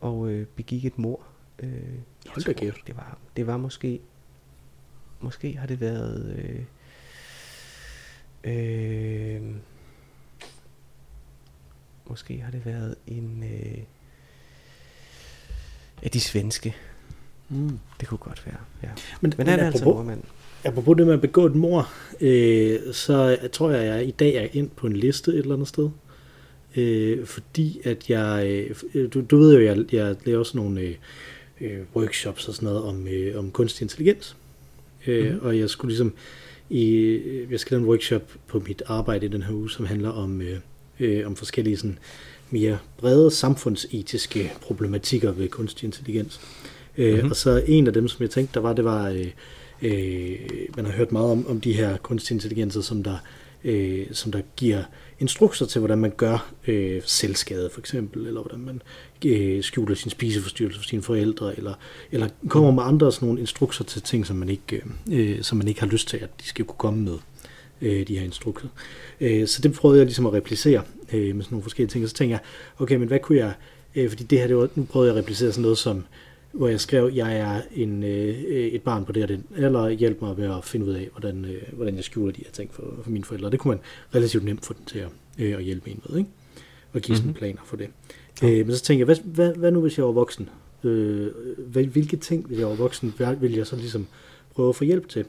[0.00, 1.20] og øh, begik et mor.
[1.58, 1.70] Øh,
[2.28, 2.86] Hold da kæft.
[2.86, 4.00] det var, det var måske,
[5.20, 6.64] måske har det været, øh,
[8.44, 9.54] øh,
[12.06, 13.78] måske har det været en øh,
[16.02, 16.76] af de svenske.
[17.48, 17.78] Mm.
[18.00, 18.90] Det kunne godt være, ja.
[19.20, 20.22] Men, Men han er altså apropos, nordmand.
[20.64, 21.88] Apropos det med at begå et mor,
[22.20, 25.54] øh, så tror jeg, at jeg i dag er ind på en liste et eller
[25.54, 25.88] andet sted.
[26.76, 30.94] Øh, fordi at jeg, øh, du, du ved jo, jeg, jeg laver sådan nogle øh,
[31.60, 34.36] øh, workshops og sådan noget om, øh, om kunstig intelligens.
[35.06, 35.40] Øh, Mhm.
[35.42, 36.12] Og jeg skulle ligesom,
[36.70, 37.18] i,
[37.50, 40.42] jeg skal lave en workshop på mit arbejde i den her uge, som handler om,
[40.42, 40.58] øh,
[41.00, 41.98] øh, om forskellige sådan,
[42.50, 46.40] mere brede samfundsetiske problematikker ved kunstig intelligens.
[46.98, 47.30] Øh, Mhm.
[47.30, 49.26] Og så en af dem, som jeg tænkte, der var, det var, øh,
[49.82, 50.38] øh,
[50.76, 53.16] man har hørt meget om, om de her kunstige intelligenser, som der,
[53.64, 54.82] øh, som der giver
[55.20, 58.82] instrukser til, hvordan man gør øh, selvskade for eksempel, eller hvordan man
[59.24, 61.74] øh, skjuler sin spiseforstyrrelse for sine forældre, eller,
[62.12, 65.58] eller kommer med andre sådan nogle instrukser til ting, som man ikke, øh, øh, som
[65.58, 67.18] man ikke har lyst til, at de skal kunne komme med,
[67.82, 68.68] øh, de her instrukser.
[69.20, 72.10] Øh, så det prøvede jeg ligesom at replicere øh, med sådan nogle forskellige ting, og
[72.10, 72.40] så tænkte jeg,
[72.78, 73.52] okay, men hvad kunne jeg,
[73.94, 76.04] øh, fordi det her, det var, nu prøvede jeg at replicere sådan noget som,
[76.52, 80.22] hvor jeg skrev, jeg er en, øh, et barn på det og det, eller hjælp
[80.22, 82.94] mig med at finde ud af, hvordan, øh, hvordan jeg skjuler de her ting for,
[83.02, 83.50] for mine forældre.
[83.50, 83.80] Det kunne man
[84.14, 85.08] relativt nemt få den til at,
[85.38, 86.30] øh, at hjælpe en med, ikke?
[86.92, 87.16] og give mm-hmm.
[87.16, 87.34] sådan Mhm.
[87.34, 87.88] planer for det.
[88.44, 90.48] Øh, men så tænkte jeg, hvad, hvad, hvad nu hvis jeg var voksen?
[90.84, 94.06] Øh, hvad, hvilke ting, hvis jeg var voksen, hvad vil jeg så ligesom
[94.54, 95.24] prøve at få hjælp til?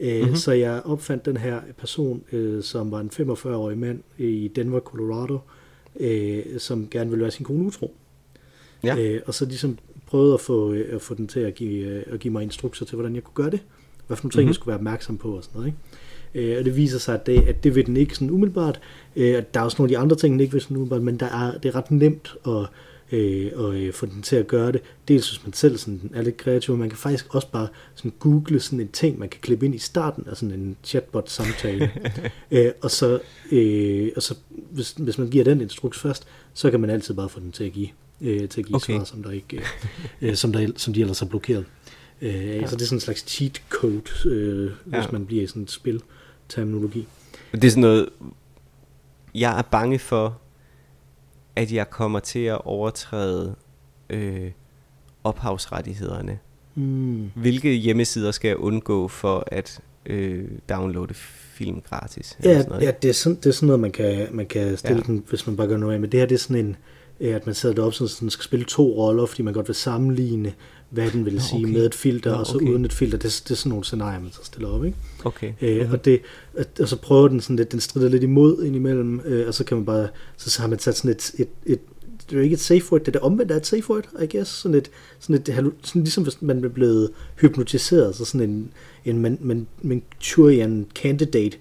[0.00, 0.20] Øh, Mhm.
[0.22, 0.36] mm-hmm.
[0.36, 5.38] Så jeg opfandt den her person, øh, som var en 45-årig mand i Denver, Colorado,
[6.00, 7.94] øh, som gerne ville være sin kone utro.
[8.84, 8.96] Ja.
[8.98, 9.78] Øh, og så ligesom
[10.12, 12.86] prøvede at få, øh, at få den til at give, øh, at give mig instrukser
[12.86, 13.60] til, hvordan jeg kunne gøre det.
[14.06, 14.44] Hvad for nogle ting, mm-hmm.
[14.44, 14.48] Mhm.
[14.48, 15.74] jeg skulle være opmærksom på og sådan noget.
[16.34, 16.52] Ikke?
[16.52, 18.80] Øh, og det viser sig, at det, at det vil den ikke sådan umiddelbart.
[19.16, 21.16] Øh, der er også nogle af de andre ting, den ikke vil sådan umiddelbart, men
[21.20, 22.66] der er, det er ret nemt at,
[23.12, 24.80] øh, at øh, få den til at gøre det.
[25.08, 28.60] Dels hvis man selv sådan er lidt kreativ, man kan faktisk også bare sådan google
[28.60, 31.90] sådan en ting, man kan klippe ind i starten af sådan en chatbot-samtale.
[32.50, 33.20] øh, og så,
[33.52, 34.34] øh, og så
[34.70, 37.64] hvis, hvis man giver den instruks først, så kan man altid bare få den til
[37.64, 37.88] at give,
[38.22, 38.94] øh, til at give Okay.
[38.96, 39.62] svar, som, der ikke, øh,
[40.22, 41.64] øh, som, der, som de ellers har blokeret.
[42.20, 42.66] Øh, ja.
[42.66, 45.10] Så det er sådan en slags cheat code, øh, hvis Ja.
[45.12, 47.06] man bliver i sådan et spil-terminologi.
[47.52, 48.08] Det er sådan noget,
[49.34, 50.38] jeg er bange for,
[51.56, 53.54] at jeg kommer til at overtræde
[54.10, 54.50] øh,
[55.24, 56.38] ophavsrettighederne
[56.74, 57.30] Mm.
[57.34, 62.38] Hvilke hjemmesider skal jeg undgå for at øh, downloade film gratis?
[62.44, 62.82] Ja, sådan noget?
[62.82, 65.02] ja det, er sådan, det er sådan noget, man kan, man kan stille ja.
[65.12, 66.00] den, hvis man bare gør noget af.
[66.00, 66.76] Men det her det er sådan en,
[67.30, 69.74] at man sætter det op, så den skal spille to roller, fordi man godt vil
[69.74, 70.52] sammenligne,
[70.90, 71.74] hvad den vil Nå, sige okay.
[71.74, 72.40] med et filter, Nå, okay.
[72.40, 73.18] og så uden et filter.
[73.18, 74.84] Det, det er sådan nogle scenarier, man så stiller op.
[74.84, 74.96] Ikke?
[75.24, 75.52] Okay.
[75.60, 75.92] Øh, mm-hmm.
[75.92, 76.20] og, det,
[76.80, 79.76] og så prøver den sådan lidt, den strider lidt imod indimellem, øh, og så kan
[79.76, 81.80] man bare, så, så har man sat sådan et, et, et
[82.32, 84.08] det er jo ikke et safe word, det er det omvendt af et safe word,
[84.22, 84.50] I guess.
[84.50, 88.70] Sådan et, sådan et sådan ligesom hvis man er blevet hypnotiseret, så sådan en,
[89.04, 91.58] en man, man, Manchurian candidate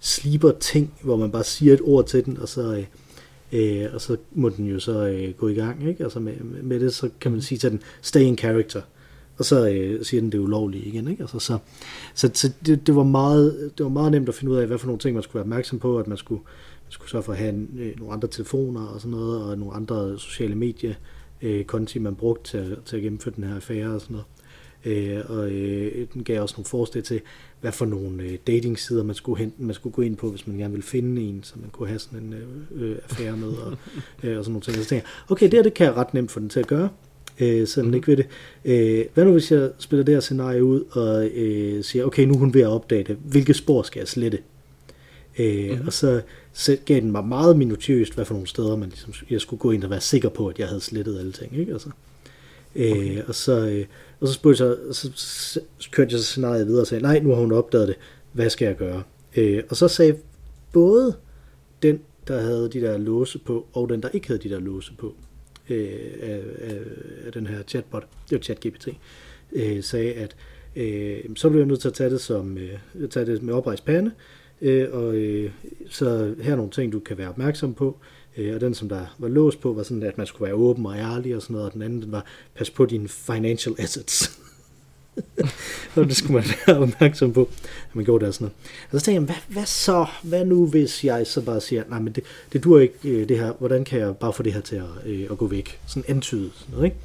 [0.00, 2.84] sleeper ting, hvor man bare siger et ord til den, og så,
[3.54, 5.88] øh, og så må den jo så øh, gå i gang.
[5.88, 6.04] Ikke?
[6.04, 8.82] Altså med, med det, så kan man sige til den, stay in character.
[9.38, 11.08] Og så øh, siger den det ulovlige igen.
[11.08, 11.22] Ikke?
[11.22, 11.58] Altså, så
[12.14, 14.78] så, så det, det, var meget, det var meget nemt at finde ud af, hvad
[14.78, 16.40] for nogle ting man skulle være opmærksom på, at man skulle
[16.88, 19.74] skulle sørge for at have en, øh, nogle andre telefoner og sådan noget, og nogle
[19.74, 20.94] andre sociale medier
[21.42, 24.26] øh, konti, man brugte til, til at gennemføre den her affære og sådan noget.
[24.84, 27.20] Øh, og øh, den gav også nogle forslag til,
[27.60, 30.56] hvad for nogle øh, dating-sider man skulle, hente, man skulle gå ind på, hvis man
[30.56, 33.72] gerne ville finde en, så man kunne have sådan en øh, øh affære med, og,
[34.22, 34.76] øh, og sådan nogle ting.
[34.76, 36.66] Så tænker jeg, okay, det her det kan jeg ret nemt få den til at
[36.66, 36.88] gøre,
[37.40, 37.94] øh, så den mm.
[37.94, 38.26] ikke ved det.
[38.64, 42.34] Øh, hvad nu hvis jeg spiller det her scenarie ud, og øh, siger, okay, nu
[42.34, 44.38] er hun ved at opdage det, hvilke spor skal jeg slette?
[45.38, 45.86] Øh, mm-hmm.
[45.86, 46.20] Og så,
[46.52, 49.70] så gav den mig meget minutiøst, hvad for nogle steder man ligesom, jeg skulle gå
[49.70, 51.58] ind og være sikker på, at jeg havde slettet alle ting.
[51.58, 51.72] Ikke?
[51.72, 51.90] Altså,
[52.76, 53.22] øh, okay.
[53.22, 53.84] og, så, øh,
[54.20, 57.28] og så, spurgte jeg, så, så, kørte jeg så scenariet videre og sagde, nej, nu
[57.28, 57.96] har hun opdaget det,
[58.32, 59.02] hvad skal jeg gøre?
[59.36, 60.16] Øh, og så sagde
[60.72, 61.16] både
[61.82, 64.92] den, der havde de der låse på, og den, der ikke havde de der låse
[64.98, 65.14] på,
[65.70, 65.88] øh,
[66.22, 66.78] af, af,
[67.26, 68.88] af den her chatbot, det var ChatGPT,
[69.52, 70.36] øh, sagde, at
[70.76, 73.84] øh, så blev jeg nødt til at tage det, som, øh, tage det med oprejst
[73.84, 74.10] pande,
[74.60, 75.50] Øh, og øh,
[75.90, 77.86] så her er nogle ting, du kan være opmærksom på.
[77.86, 78.13] Øh,
[78.54, 80.96] og den, som der var låst på, var sådan, at man skulle være åben og
[80.96, 81.66] ærlig og sådan noget.
[81.66, 84.40] Og den anden, den var, pas på dine financial assets.
[85.96, 87.48] og det skulle man være opmærksom på,
[87.90, 88.54] at man gjorde det og sådan noget.
[88.92, 90.06] Og så tænkte jeg, hvad, hvad så?
[90.22, 93.38] Hvad nu, hvis jeg så bare siger, nej, men det, det dur ikke øh, det
[93.38, 93.52] her.
[93.52, 95.80] Hvordan kan jeg bare få det her til at, øh, at gå væk?
[95.86, 96.96] Sådan antydet, sådan noget, ikke?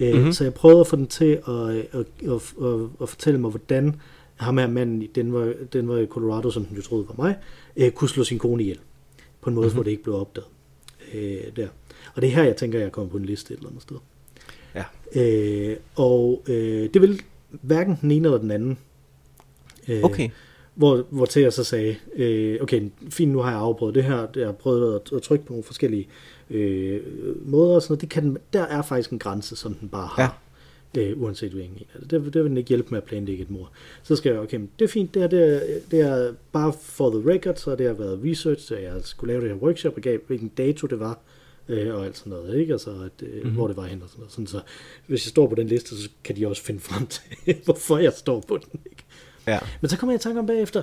[0.00, 0.32] Mm-hmm.
[0.32, 3.50] Så jeg prøvede at få den til at, at, at, at, at, at fortælle mig,
[3.50, 3.94] hvordan
[4.36, 7.36] ham her manden i Denver, Denver i Colorado, som den jo troede var mig,
[7.76, 8.78] øh, kunne slå sin kone ihjel.
[9.40, 9.76] På en måde, mm-hmm.
[9.76, 10.48] hvor det ikke blev opdaget.
[11.14, 11.68] Øh, der.
[12.14, 13.96] Og det er her, jeg tænker, jeg kommer på en liste et eller andet sted.
[14.74, 14.84] Ja.
[15.14, 18.78] Øh, og øh, det vil hverken den ene eller den anden.
[19.88, 20.30] Øh, okay.
[20.74, 24.26] Hvor, hvor til jeg så sagde, øh, okay, fint, nu har jeg afprøvet det her,
[24.36, 26.08] jeg har prøvet at, at trykke på nogle forskellige
[26.50, 27.00] øh,
[27.48, 28.00] måder og sådan noget.
[28.00, 30.22] Det kan, der er faktisk en grænse, som den bare har.
[30.22, 30.28] Ja
[30.96, 32.10] øh, uanset hvilken en af det.
[32.10, 32.34] det.
[32.34, 33.70] Det vil den ikke hjælpe med at planlægge et mor.
[34.02, 37.10] Så skal jeg, okay, det er fint, det, her, det, er, det er bare for
[37.10, 40.02] the record, så det har været research, så jeg skulle lave det her workshop, og
[40.02, 41.18] gav hvilken dato det var,
[41.68, 42.72] øh, og alt sådan noget, ikke?
[42.72, 43.54] Altså, at, øh, mm-hmm.
[43.54, 44.32] hvor det var hen og sådan noget.
[44.32, 44.60] Sådan, så
[45.06, 47.22] hvis jeg står på den liste, så kan de også finde frem til,
[47.64, 49.04] hvorfor jeg står på den, ikke?
[49.46, 49.58] Ja.
[49.80, 50.82] Men så kommer jeg i tanke om bagefter,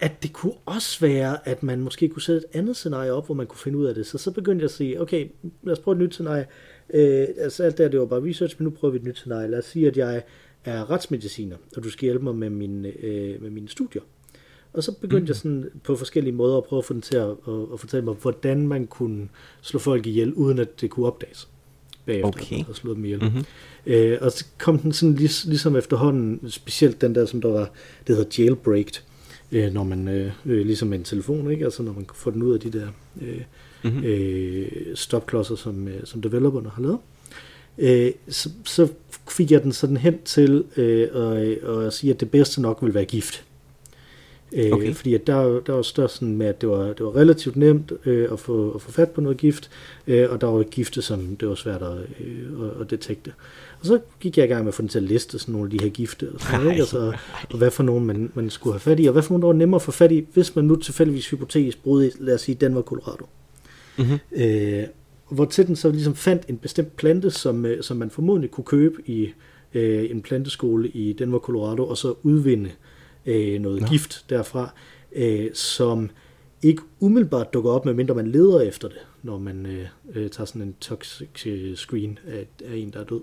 [0.00, 3.34] at det kunne også være, at man måske kunne sætte et andet scenarie op, hvor
[3.34, 4.06] man kunne finde ud af det.
[4.06, 5.28] Så så begyndte jeg at sige, okay,
[5.62, 6.46] lad os prøve et nyt scenarie.
[6.94, 9.48] Øh, altså alt det, det var bare research, men nu prøver vi et nyt scenarie.
[9.48, 10.22] Lad os sige, at jeg
[10.64, 14.02] er retsmediciner, og du skal hjælpe mig med, min, øh, med mine studier.
[14.72, 15.28] Og så begyndte mm.
[15.28, 18.04] jeg sådan på forskellige måder at prøve at få den til at, at, at fortælle
[18.04, 19.28] mig, hvordan man kunne
[19.60, 21.48] slå folk ihjel, uden at det kunne opdages
[22.06, 22.64] bagefter, okay.
[22.68, 23.22] og slå dem ihjel.
[23.22, 23.44] Mm-hmm.
[23.86, 27.70] Øh, og så kom den sådan lig, ligesom efterhånden, specielt den der, som der var,
[28.06, 29.02] det hedder jailbreaked,
[29.52, 31.64] øh, når man, øh, øh, ligesom en telefon, ikke?
[31.64, 32.88] altså når man får den ud af de der
[33.20, 33.40] øh,
[33.84, 34.04] mm-hmm.
[34.04, 36.98] øh, stopklodser, som, øh, som developerne har lavet.
[37.78, 38.88] Øh, så, så
[39.28, 42.94] fik jeg den sådan hen til øh, at, at sige, at det bedste nok vil
[42.94, 43.44] være gift.
[44.52, 44.94] Øh, okay.
[44.94, 47.92] Fordi at der, der var størst sådan med, at det var, det var relativt nemt
[48.06, 49.70] øh, at, få, at få fat på noget gift,
[50.06, 53.32] øh, og der var gifte, som det var svært at, øh, at, at detekte.
[53.80, 55.66] Og så gik jeg i gang med at få den til at liste sådan nogle
[55.66, 56.80] af de her gifte, og, sådan, ikke?
[56.80, 57.12] Altså,
[57.50, 59.46] og hvad for nogen man, man skulle have fat i, og hvad for nogen der
[59.48, 62.54] var nemmere at få fat i, hvis man nu tilfældigvis hypotetisk brød lad os sige,
[62.54, 63.26] den var Colorado.
[63.98, 64.18] Mm-hmm.
[64.32, 64.84] Øh,
[65.30, 68.64] hvor til den så ligesom fandt en bestemt plante, som, øh, som man formodentlig kunne
[68.64, 69.28] købe i
[69.74, 72.70] øh, en planteskole i Denver, Colorado, og så udvinde
[73.26, 73.86] øh, noget Nå.
[73.86, 74.74] gift derfra,
[75.12, 76.10] øh, som
[76.62, 80.62] ikke umiddelbart dukker op, medmindre man leder efter det, når man øh, øh, tager sådan
[80.62, 83.20] en toxic øh, screen af, af en, der er død.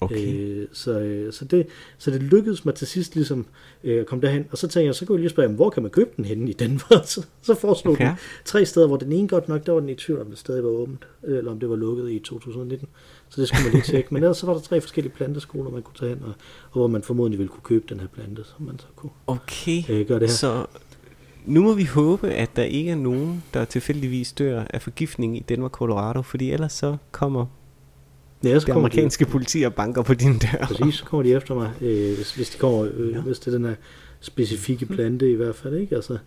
[0.00, 0.34] Okay.
[0.34, 1.66] Øh, så, øh, så, det,
[1.98, 3.46] så det lykkedes mig til sidst ligesom
[3.84, 5.82] øh, at komme derhen, og så tænkte jeg, så kunne jeg lige spørge, hvor kan
[5.82, 7.04] man købe den henne i Danmark?
[7.04, 8.06] så, så foreslog okay.
[8.06, 10.38] den tre steder, hvor den ene godt nok, der var den i tvivl, om det
[10.38, 12.88] stadig var åbent, eller om det var lukket i 2019.
[13.28, 14.14] Så det skulle man lige tjekke.
[14.14, 16.32] Men ellers så var der tre forskellige planteskoler, man kunne tage hen, og,
[16.70, 19.82] og hvor man formodentlig ville kunne købe den her plante, så man så kunne okay.
[19.88, 20.34] øh, gøre det her.
[20.34, 20.66] Så
[21.46, 25.44] nu må vi håbe, at der ikke er nogen, der tilfældigvis dør af forgiftning i
[25.48, 27.46] Denver, Colorado, fordi ellers så kommer
[28.44, 30.64] Ja, så det kommer de, amerikanske politi og banker på din dør.
[30.66, 33.20] præcis, så kommer de efter mig, øh, hvis, hvis, de kommer, øh, Ja.
[33.20, 33.74] hvis det er den her
[34.20, 35.94] specifikke plante i hvert fald, ikke?
[35.96, 36.18] Altså,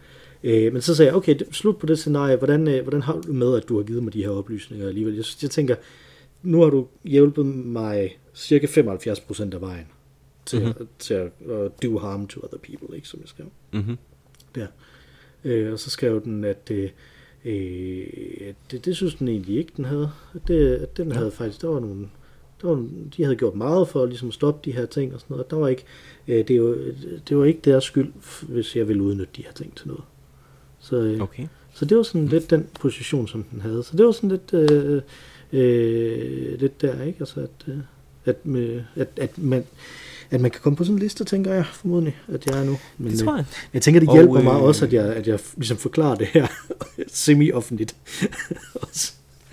[0.43, 3.33] øh, men så sagde jeg, okay, slut på det scenarie, hvordan, øh, hvordan har du
[3.33, 5.15] med, at du har givet mig de her oplysninger alligevel?
[5.15, 5.75] Jeg, jeg tænker,
[6.43, 9.85] nu har du hjulpet mig cirka 75% af vejen
[10.45, 10.67] til, Mhm.
[10.67, 10.87] mm-hmm.
[10.99, 13.45] til at uh, do harm to other people, ikke, som jeg skrev.
[13.73, 13.97] Mm-hmm.
[14.55, 14.67] Der.
[15.43, 16.89] Øh, og så skrev den, at øh,
[17.45, 20.11] øh, det, det synes den egentlig ikke, den havde.
[20.35, 22.07] At, det, at den havde faktisk, der var nogle,
[22.61, 25.33] der var, de havde gjort meget for at ligesom stoppe de her ting og sådan
[25.33, 25.51] noget.
[25.51, 25.83] Der var ikke,
[26.27, 26.77] øh, det, var,
[27.29, 28.11] det var ikke deres skyld,
[28.47, 30.03] hvis jeg ville udnytte de her ting til noget.
[30.79, 31.47] Så, øh, Okay.
[31.73, 33.83] så det var sådan lidt den position, som den havde.
[33.83, 35.01] Så det var sådan lidt, øh,
[35.53, 37.19] øh, lidt der, ikke?
[37.19, 37.77] Altså, at, øh,
[38.25, 39.65] at, med, at, at, man,
[40.31, 42.77] at man kan komme på sådan en liste, tænker jeg formodentlig, at jeg er nu.
[42.97, 43.45] Men, Det tror øh, jeg.
[43.73, 46.27] jeg tænker, det Og, hjælper øh, mig også, at jeg, at jeg ligesom forklarer det
[46.27, 46.47] her
[47.07, 47.95] semi-offentligt.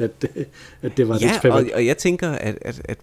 [0.01, 0.45] At, øh,
[0.83, 1.73] at det var et Ja, og, eksperiment.
[1.73, 2.99] og jeg tænker, at, at, at,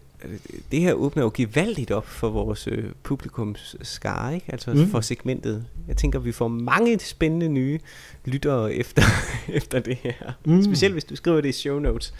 [0.72, 4.46] det her åbner jo gevaldigt op for vores øh, publikums skare, ikke?
[4.50, 4.88] altså mm.
[4.88, 5.66] For segmentet.
[5.88, 7.80] Jeg tænker, vi får mange spændende nye
[8.26, 9.02] lyttere efter,
[9.48, 10.14] efter det her.
[10.46, 10.64] Mm.
[10.64, 12.14] Specielt hvis du skriver det i show notes.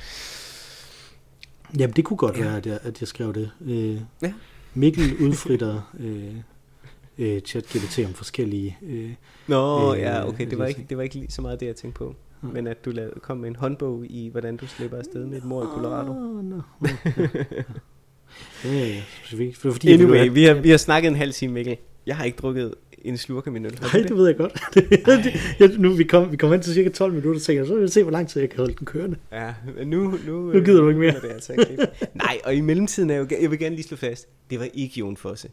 [1.80, 2.44] Jamen, det kunne godt Ja.
[2.44, 3.52] være, at jeg, at jeg skrev det.
[3.66, 4.34] Øh, Ja.
[4.76, 6.36] Mikkel udfritter øh,
[7.18, 8.78] øh, chat-GPT om forskellige...
[8.82, 9.10] Øh,
[9.48, 11.76] Nå, Øh, ja, okay, det var, ikke, det var ikke lige så meget det, jeg
[11.76, 12.16] tænkte på.
[12.42, 15.46] Men at du lavede, kom med en håndbog i, hvordan du slipper afsted med et
[15.46, 16.12] mor i Colorado.
[16.12, 16.62] Ah, no.
[18.66, 19.02] ja, ja,
[19.54, 21.78] fordi Anyway, vi har, vi har snakket en halv time, Mikkel.
[22.06, 22.74] Jeg har ikke drukket
[23.08, 23.80] en slurk af min øl.
[23.82, 24.54] Nej, det ved jeg godt.
[24.74, 27.66] det, det, jeg, nu vi kom, vi kom hen til cirka 12 minutter, så jeg,
[27.68, 29.18] så vil jeg se, hvor lang tid jeg kan holde den kørende.
[29.32, 31.16] Ja, men nu, nu, Nu gider du ikke mere.
[31.16, 31.54] er Det altså.
[32.14, 34.68] Nej, og i mellemtiden er jeg, jo, jeg vil gerne lige slå fast, det var
[34.74, 35.50] ikke Jon Fosse.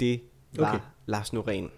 [0.00, 0.20] Det
[0.56, 0.78] var Okay.
[1.06, 1.70] Lars Norén,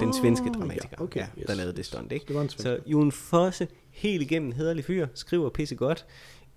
[0.00, 1.86] den svenske Ah, dramatiker, ja, okay, ja, yes, der lavede det yes.
[1.86, 2.12] stunt.
[2.12, 2.24] Ikke?
[2.28, 2.78] Det var en Så.
[2.86, 6.06] Jon Fosse, helt igennem hederlig fyr, skriver pisse godt.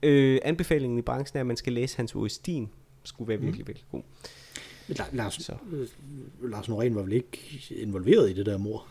[0.04, 2.70] Øh, anbefalingen i branchen er, at man skal læse hans Oestin.
[3.04, 3.44] Skulle være Mm.
[3.46, 4.02] virkelig, virkelig god.
[5.14, 5.54] Lars, Så.
[5.72, 5.88] øh,
[6.52, 7.40] Lars Norén var vel ikke
[7.82, 8.88] involveret i det der mor?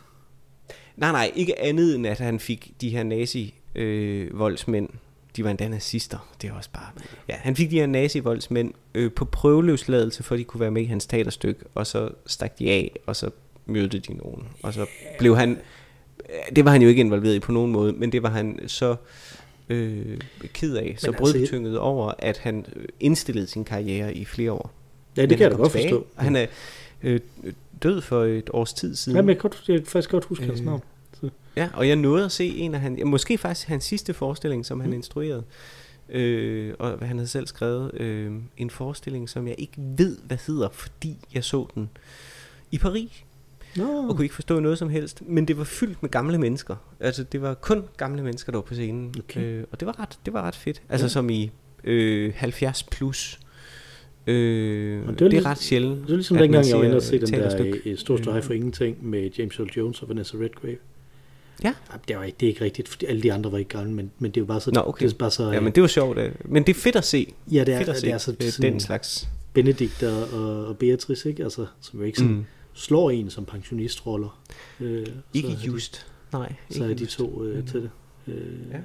[0.97, 4.89] Nej, nej, ikke andet end, at han fik de her nazi-voldsmænd,
[5.35, 6.87] de var endda nazister, det er også bare...
[7.29, 10.85] Ja, han fik de her nazi-voldsmænd øh, på prøveløsladelse, for de kunne være med i
[10.85, 13.29] hans teaterstykke, og så stak de af, og så
[13.65, 14.85] mødte de nogen, og så
[15.19, 15.51] blev han...
[16.29, 18.59] øh, Det var han jo ikke involveret i på nogen måde, men det var han
[18.67, 18.95] så
[19.69, 20.19] øh,
[20.53, 24.71] ked af, så altså, brødtynget over, at han øh, indstillede sin karriere i flere år.
[25.17, 26.07] Ja, det Men kan jeg da godt tilbage, forstå.
[26.15, 26.45] Og han er
[27.03, 27.19] øh,
[27.83, 29.15] død for et års tid siden.
[29.15, 30.81] Ja, men jeg kan, godt, jeg kan faktisk godt huske hans Øh, navn.
[31.55, 34.65] Ja, og jeg nåede at se en af han, ja, måske faktisk hans sidste forestilling,
[34.65, 34.95] som han Mm.
[34.95, 35.43] instruerede.
[36.09, 40.69] Øh, og han havde selv skrevet øh, en forestilling, som jeg ikke ved, hvad hedder,
[40.69, 41.89] fordi jeg så den
[42.71, 43.23] i Paris,
[43.75, 45.21] Nå, og kunne ikke forstå noget som helst.
[45.27, 46.75] Men det var fyldt med gamle mennesker.
[46.99, 49.15] Altså, det var kun gamle mennesker, der var på scenen.
[49.19, 49.41] Okay.
[49.43, 50.81] Øh, og det var ret, det var ret fedt.
[50.89, 51.09] Altså, Ja.
[51.09, 51.51] som i
[51.83, 53.39] øh, 70 plus.
[54.27, 56.01] Øh, Og det, var det er ret sjældent.
[56.01, 57.89] det er ligesom dengang, jeg var inde og se den der teaterstykke.
[57.89, 58.43] øh, Stor Støj Øh.
[58.43, 60.77] for Ingenting med James Earl Jones og Vanessa Redgrave.
[61.63, 61.73] Ja.
[62.07, 64.11] Det, var ikke, det er ikke rigtigt, fordi alle de andre var ikke gamle, men,
[64.19, 64.71] men det er jo bare så...
[64.71, 65.05] Nå, okay.
[65.05, 66.17] Det er bare så Ja, men det var sjovt.
[66.17, 66.31] øh.
[66.45, 67.33] Men det er fedt at se.
[67.51, 69.29] ja, det er, fedt at se det er så øh, sådan den slags.
[69.53, 70.23] Benedikt og,
[70.67, 71.43] og, Beatrice, ikke?
[71.43, 72.45] Altså, som jo ikke sådan Mm.
[72.73, 74.41] slår en som pensionistroller.
[74.79, 76.07] Øh, Ikke er de- just.
[76.33, 77.17] Nej, så er ikke de just.
[77.17, 77.89] to øh, Men, til det.
[78.27, 78.35] Øh,
[78.71, 78.77] Ja.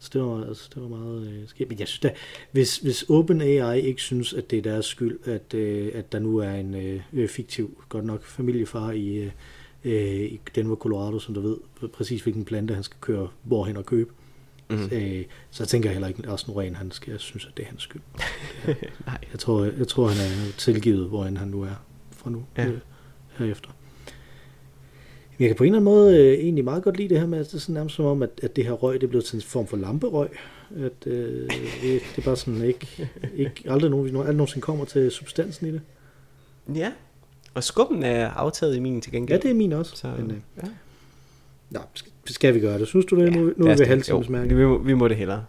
[0.00, 1.70] Så det var, altså, det var meget øh, skægt.
[1.70, 2.10] Men jeg synes da,
[2.52, 6.36] hvis, hvis OpenAI ikke synes, at det er deres skyld, at, øh, at der nu
[6.38, 9.30] er en øh, øh, fiktiv, godt nok familiefar i, øh,
[9.84, 11.56] øh, i Denver, Colorado, som der ved
[11.92, 14.10] præcis, hvilken plante han skal køre hvorhen og købe,
[14.70, 14.88] Mm.
[14.92, 17.82] øh, så tænker jeg heller ikke, at Norén, han skal synes, at det er hans
[17.82, 18.02] skyld.
[19.06, 19.18] Nej.
[19.32, 22.66] Jeg tror, jeg tror han er tilgivet, hvor han nu er fra nu Ja.
[22.66, 22.78] øh,
[23.38, 23.70] herefter.
[25.40, 27.38] Jeg kan på en eller anden måde øh, egentlig meget godt lide det her med,
[27.38, 29.24] at det er sådan nærmest som om, at, at det her røg, det er blevet
[29.24, 30.28] til en form for lamperøg.
[30.76, 31.50] At øh, det,
[31.82, 35.80] det er bare sådan ikke, ikke aldrig, nogen, aldrig nogensinde kommer til substansen i det.
[36.74, 36.92] Ja.
[37.54, 39.40] Og skubben er aftaget i min til Ja, gengæld.
[39.40, 39.96] det er min også.
[39.96, 40.68] Så, Men, øh, ja.
[41.70, 41.80] nå,
[42.24, 42.88] skal, vi gøre det?
[42.88, 43.32] Synes du det?
[43.32, 43.86] nu, nu er vi os ved det.
[43.86, 44.56] halvtimes Jo, mærke.
[44.56, 45.44] Vi må, vi må det hellere.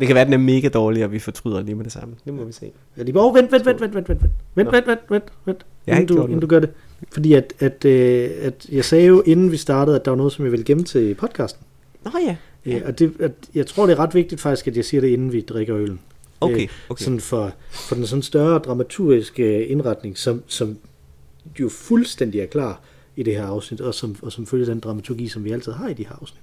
[0.00, 2.14] Det kan være, at den er mega dårlig, og vi fortryder lige med det samme.
[2.24, 2.72] Det må vi se.
[2.96, 4.22] Ja, bare, oh, vent, vent, vent, vent, vent, vent, vent,
[4.56, 6.70] vent, vent, vent, vent, vent, har inden du, inden du gør det.
[7.12, 10.32] Fordi at, at, øh, at jeg sagde jo, inden vi startede, at der var noget,
[10.32, 11.62] som jeg ville gemme til podcasten.
[12.04, 12.36] Nå ja.
[12.66, 12.80] Ja.
[12.86, 15.32] Og det, at, jeg tror, det er ret vigtigt faktisk, at jeg siger det, inden
[15.32, 16.00] vi drikker øllen.
[16.40, 17.04] Okay, Øh, okay.
[17.04, 20.78] Sådan for, for den sådan større dramaturgiske indretning, som, som
[21.60, 22.80] jo fuldstændig er klar
[23.16, 25.88] i det her afsnit, og som, og som følger den dramaturgi, som vi altid har
[25.88, 26.42] i de her afsnit.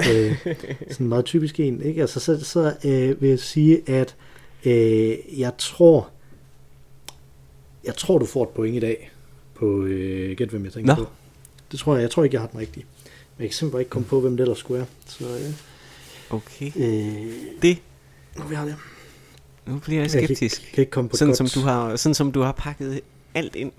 [0.00, 0.36] øh,
[0.92, 1.82] sådan en meget typisk en.
[1.82, 2.00] Ikke?
[2.00, 4.16] Altså, så så øh, vil jeg sige, at
[4.64, 6.08] øh, jeg tror,
[7.84, 9.10] jeg tror, du får et point i dag
[9.58, 11.04] på øh, Gæt, hvem jeg tænker Nå.
[11.04, 11.10] på.
[11.72, 12.02] Det tror jeg.
[12.02, 12.86] Jeg tror ikke, jeg har den rigtige.
[13.36, 14.86] Men jeg kan simpelthen ikke komme på, hvem det ellers skulle være.
[15.06, 15.52] Så øh,
[16.30, 16.72] Okay.
[16.76, 17.78] øh, Det
[18.38, 18.76] nu vi har det.
[19.66, 20.60] nu bliver jeg Jeg kan skeptisk.
[20.62, 21.50] ikke, kan ikke komme på sådan, godt...
[21.50, 23.00] som du har, sådan som du har pakket
[23.34, 23.72] alt ind.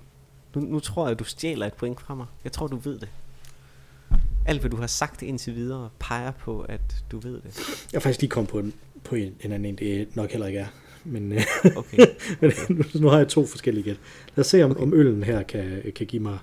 [0.54, 2.26] Nu, nu tror jeg, at du stjæler et point fra mig.
[2.44, 3.08] Jeg tror, du ved det.
[4.46, 6.80] Alt, hvad du har sagt indtil videre, peger på, at
[7.12, 7.58] du ved det.
[7.92, 8.72] Jeg er faktisk lige kommet på en,
[9.04, 10.66] på en, en anden en, det nok heller ikke er.
[11.04, 11.40] Men, øh,
[11.76, 12.06] Okay.
[12.40, 12.52] men
[12.94, 13.96] nu, har jeg to forskellige gæt.
[14.36, 14.82] Lad os se, om, okay.
[14.82, 16.38] om øllen her kan, kan give mig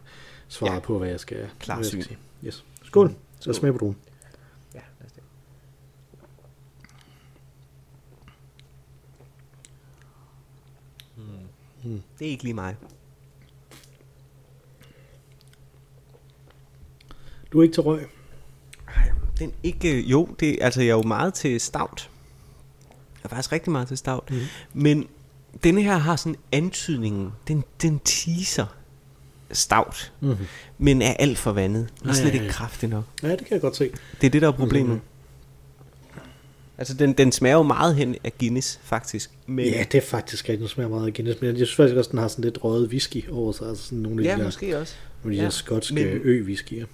[0.48, 0.80] svaret Ja.
[0.80, 2.18] på, hvad jeg skal, Klar hvad jeg skal sige.
[2.46, 2.66] Yes.
[2.84, 3.16] Skål.
[3.40, 3.72] Så Skål.
[3.72, 3.96] på druen.
[4.74, 5.24] Ja, lad os det.
[11.18, 11.24] Mm.
[11.92, 12.02] Mm.
[12.20, 12.76] Det er ikke lige mig.
[17.52, 18.08] Du er ikke til røg.
[18.88, 22.10] Ej, den ikke, jo, det, altså jeg er jo meget til stout.
[23.26, 24.24] Er faktisk rigtig meget til stout.
[24.32, 24.40] Mhm.
[24.74, 25.08] Men
[25.64, 28.66] denne her har sådan antydningen, den, den teaser
[29.52, 30.46] stout, Mm-hmm.
[30.78, 31.88] men er alt for vandet.
[32.02, 33.04] Den er slet ikke kraftig nok.
[33.24, 33.90] Ja, det kan jeg godt se.
[34.22, 34.90] Det er det, der er problemet.
[34.90, 35.00] Mhm.
[36.78, 39.32] Altså, den, den smager jo meget hen af Guinness, faktisk.
[39.48, 40.60] Men, Ja, det er faktisk rigtigt.
[40.60, 41.42] Den smager meget af Guinness.
[41.42, 43.68] Men jeg synes faktisk også, den har sådan lidt røget whisky over sig.
[43.70, 44.94] Altså sådan nogle af ja de der, måske også.
[45.24, 46.86] nogle af de Ja, der skotske men- ø-whiskyer.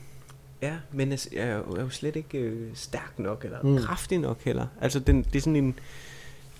[0.61, 3.69] Ja, men jeg er jo, er jo slet ikke øh, stærk nok, eller mm.
[3.69, 3.77] Mm.
[3.77, 4.65] kraftig nok heller.
[4.81, 5.75] Altså, den, det er sådan en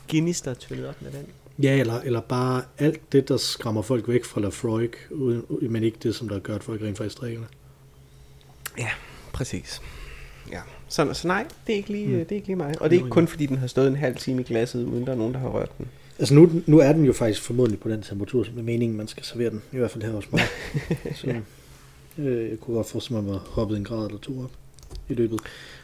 [0.10, 1.26] Guinness, der er op med den.
[1.64, 4.90] Ja, eller, eller bare alt det, der skræmmer folk væk fra Lafroig,
[5.62, 7.50] men ikke det, som der gør, at folk rent faktisk drikker det.
[8.78, 8.90] Ja,
[9.34, 9.82] præcis.
[10.52, 10.60] Ja.
[10.88, 12.14] Så, så nej, det er, ikke lige, Mm.
[12.14, 12.82] det er ikke lige mig.
[12.82, 15.06] Og det er ikke kun fordi, den har stået en halv time i glasset, uden
[15.06, 15.88] der er nogen, der har rørt den.
[16.20, 19.08] Altså nu, nu er den jo faktisk formodentlig på den temperatur, som er meningen, man
[19.08, 19.62] skal servere den.
[19.72, 20.42] I hvert fald her hos mig.
[21.16, 21.36] Så
[22.18, 24.52] øh, jeg kunne godt forestille mig, at hoppet en grad eller to op
[25.12, 25.40] i løbet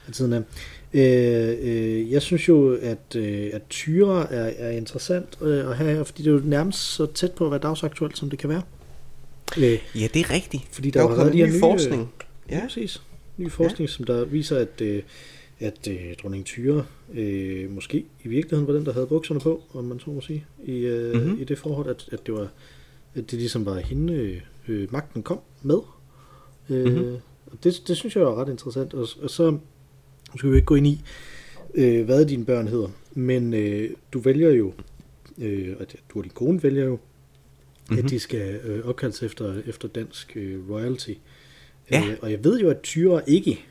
[0.08, 0.34] af tiden.
[0.34, 0.42] Af.
[0.94, 5.96] Øh, øh, jeg synes jo, at, øh, at tyre er, er interessant øh, at have
[5.96, 8.50] her, fordi det er jo nærmest så tæt på at være dagsaktuelt, som det kan
[8.50, 8.62] være.
[9.58, 10.64] Øh, Ja, det er rigtigt.
[10.72, 12.10] fordi Der der, er jo de her ny nye, forskning.
[12.50, 12.62] Ja, Ja.
[12.64, 13.02] præcis.
[13.38, 13.94] Ny forskning, ja.
[13.94, 15.04] som der viser, at, øh,
[15.60, 19.84] at øh, dronning Tyre øh, måske i virkeligheden var den, der havde bukserne på, om
[19.84, 21.24] man så må sige, i, øh, Mhm.
[21.24, 21.42] mm-hmm.
[21.42, 22.48] i det forhold, at, at det var
[23.16, 25.78] at det ligesom var hende, øh, magten kom med.
[26.70, 26.96] Øh, Mhm.
[26.96, 27.18] mm-hmm.
[27.52, 28.94] Og det, det synes jeg er ret interessant.
[28.94, 29.58] Og, og så
[30.38, 31.02] skal vi ikke gå ind i,
[31.76, 34.74] øh, hvad dine børn hedder, men øh, du vælger jo,
[35.38, 37.96] øh, at du og din kone vælger jo, mm-hmm.
[37.98, 38.06] Mhm.
[38.06, 41.14] at de skal øh, opkaldes efter, efter dansk øh, royalty.
[41.92, 42.04] Ja.
[42.08, 43.66] Øh, og jeg ved jo, at Tyre ikke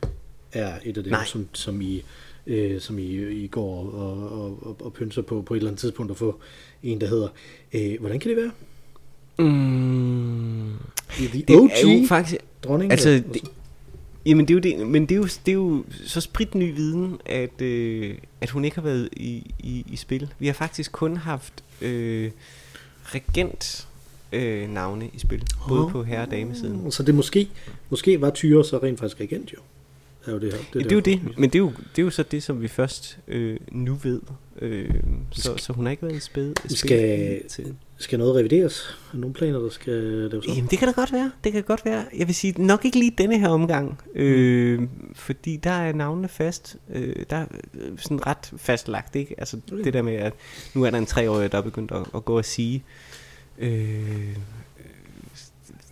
[0.52, 1.24] er et af dem, Nej.
[1.24, 2.04] som, som I
[2.46, 3.02] øh, som I,
[3.44, 6.40] I går og, og, og, og pynser på på et eller andet tidspunkt at få
[6.82, 7.28] en, der hedder.
[7.72, 8.50] Øh, hvordan kan det være?
[9.38, 10.72] Mm.
[11.08, 12.36] The Det OG er jo faktisk...
[12.62, 12.92] dronning?
[12.92, 13.42] Altså, det,
[14.26, 17.20] jamen det er jo det, men det er jo, det er jo så spritny viden,
[17.26, 20.32] at, øh, at hun ikke har været i, i, i spil.
[20.38, 22.30] Vi har faktisk kun haft øh,
[23.04, 23.88] regent
[24.32, 25.90] øh, navne i spil, både Åh.
[25.92, 26.92] på herre- og damesiden.
[26.92, 27.48] Så det måske,
[27.90, 29.58] måske var Tyre så rent faktisk regent jo.
[30.26, 30.58] Er jo det her.
[30.72, 32.42] Det, ja, det er jo det, men det er jo, det er jo så det,
[32.42, 34.20] som vi først øh, nu ved.
[34.62, 34.94] Øh,
[35.32, 37.74] så, så hun har ikke været i spil, spil Skal- til.
[37.98, 38.96] Skal noget revideres?
[39.14, 40.52] Er nogle planer, der skal laves om?
[40.54, 42.04] Jamen det kan da godt være, det kan godt være.
[42.16, 44.82] Jeg vil sige, nok ikke lige denne her omgang, øh,
[45.14, 49.34] fordi der er navnene fast, øh, der er øh, sådan ret fastlagt, ikke?
[49.38, 49.84] Altså Okay.
[49.84, 50.32] det der med, at
[50.74, 52.84] nu er der en treårig, der er begyndt at, at gå og sige,
[53.58, 54.36] øh,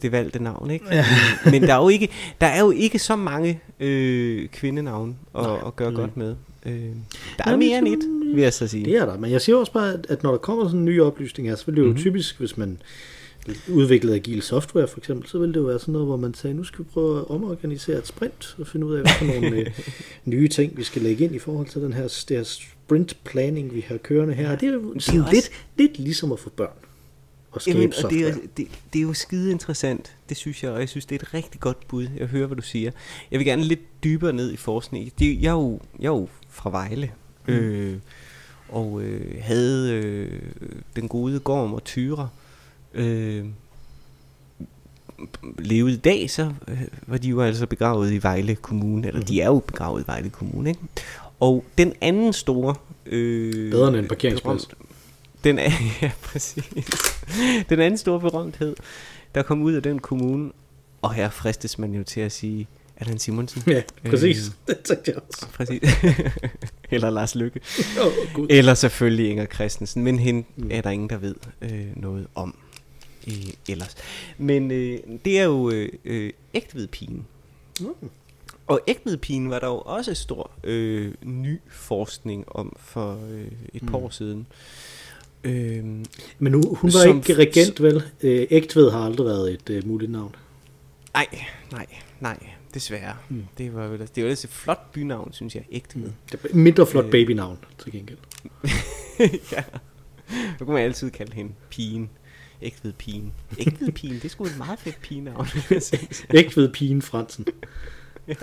[0.04, 0.84] det valgte navn, ikke?
[0.90, 1.04] Ja.
[1.50, 2.08] Men der er jo ikke,
[2.40, 6.00] der er jo ikke så mange øh, kvindenavne at, Nej, at gøre nej.
[6.00, 6.34] godt med.
[6.66, 6.72] Øh,
[7.38, 8.84] der er men mere end et, vil jeg så sige.
[8.84, 11.00] Det er der, men jeg siger også bare, at, når der kommer sådan en ny
[11.00, 11.90] oplysning her, så vil det jo Mhm.
[11.90, 12.02] mm-hmm.
[12.02, 12.78] typisk, hvis man
[13.68, 16.56] udviklede agil software for eksempel, så ville det jo være sådan noget, hvor man sagde,
[16.56, 19.56] nu skal vi prøve at omorganisere et sprint og finde ud af, hvad for nogle
[19.56, 19.66] øh,
[20.24, 23.74] nye ting, vi skal lægge ind i forhold til den her, det her sprint planning,
[23.74, 24.52] vi har kørende her.
[24.52, 26.68] Og det er jo sådan også- lidt, lidt ligesom at få børn
[27.54, 28.24] og skabe Jamen, og software.
[28.24, 31.14] det er, det, det er jo skide interessant, det synes jeg, og jeg synes, det
[31.22, 32.06] er et rigtig godt bud.
[32.18, 32.90] Jeg hører, hvad du siger.
[33.30, 35.12] Jeg vil gerne lidt dybere ned i forskning.
[35.18, 37.10] Det, jeg, er jo, jeg er jo fra Vejle,
[37.48, 37.54] mm.
[37.54, 37.96] øh,
[38.68, 40.40] og øh, havde øh,
[40.96, 42.28] den gode Gorm og Tyre
[42.94, 43.44] øh,
[45.58, 49.26] levet i dag, så øh, var de jo altså begravet i Vejle Kommune, eller Mhm.
[49.26, 50.80] de er jo begravet i Vejle Kommune, ikke?
[51.40, 52.74] Og den anden store...
[53.06, 54.64] Øh, Bedre end en parkeringsplads.
[54.66, 54.83] berømt-
[55.44, 55.70] Den er,
[56.02, 56.64] ja, præcis.
[57.68, 58.76] Den anden store berømthed,
[59.34, 60.52] der kom ud af den kommune,
[61.02, 62.66] og her fristes man jo til at sige,
[62.96, 63.62] Allan Simonsen.
[63.66, 64.46] Ja, præcis.
[64.48, 64.52] Øh.
[64.76, 65.46] Det tænkte jeg også.
[65.54, 65.80] Præcis.
[66.90, 67.60] Eller Lars Lykke.
[68.00, 68.46] Oh, Gud.
[68.50, 70.68] Eller selvfølgelig Inger Christensen, men hende Mm.
[70.72, 72.56] er der ingen, der ved øh, noget om
[73.26, 73.34] øh,
[73.68, 73.94] ellers.
[74.38, 77.26] Men øh, det er jo øh, øh, ægtvedpigen.
[77.80, 77.86] Mm.
[78.66, 83.88] Og ægtvedpigen var der jo også stor øh, ny forskning om for øh, et par
[83.98, 84.04] Mm.
[84.04, 84.38] år siden.
[84.40, 84.46] Øh,
[86.38, 88.02] Men nu, hun var Som- ikke regent, vel?
[88.22, 90.34] Øh, Ægtved har aldrig været et øh, muligt navn.
[91.14, 91.26] nej,
[91.72, 91.86] nej,
[92.20, 92.38] nej,
[92.74, 93.14] desværre.
[93.28, 93.36] Mm.
[93.36, 93.44] Mm.
[93.58, 96.10] Det var vel det var et flot bynavn, synes jeg, ægtved.
[96.32, 97.10] Er mindre flot Øh.
[97.10, 98.18] babynavn, til gengæld.
[99.52, 99.62] ja.
[100.58, 102.10] Så kunne man altid kalde hende pigen.
[102.62, 103.32] Ægtved pigen.
[103.58, 105.46] Ægtved pigen, det er sgu et meget fedt pigenavn.
[106.40, 107.46] Ægtved pigen Fransen.
[108.28, 108.34] ja,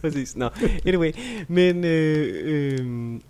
[0.00, 0.36] præcis.
[0.36, 0.48] Nå,
[0.86, 1.12] anyway.
[1.48, 3.20] Men øh, øh,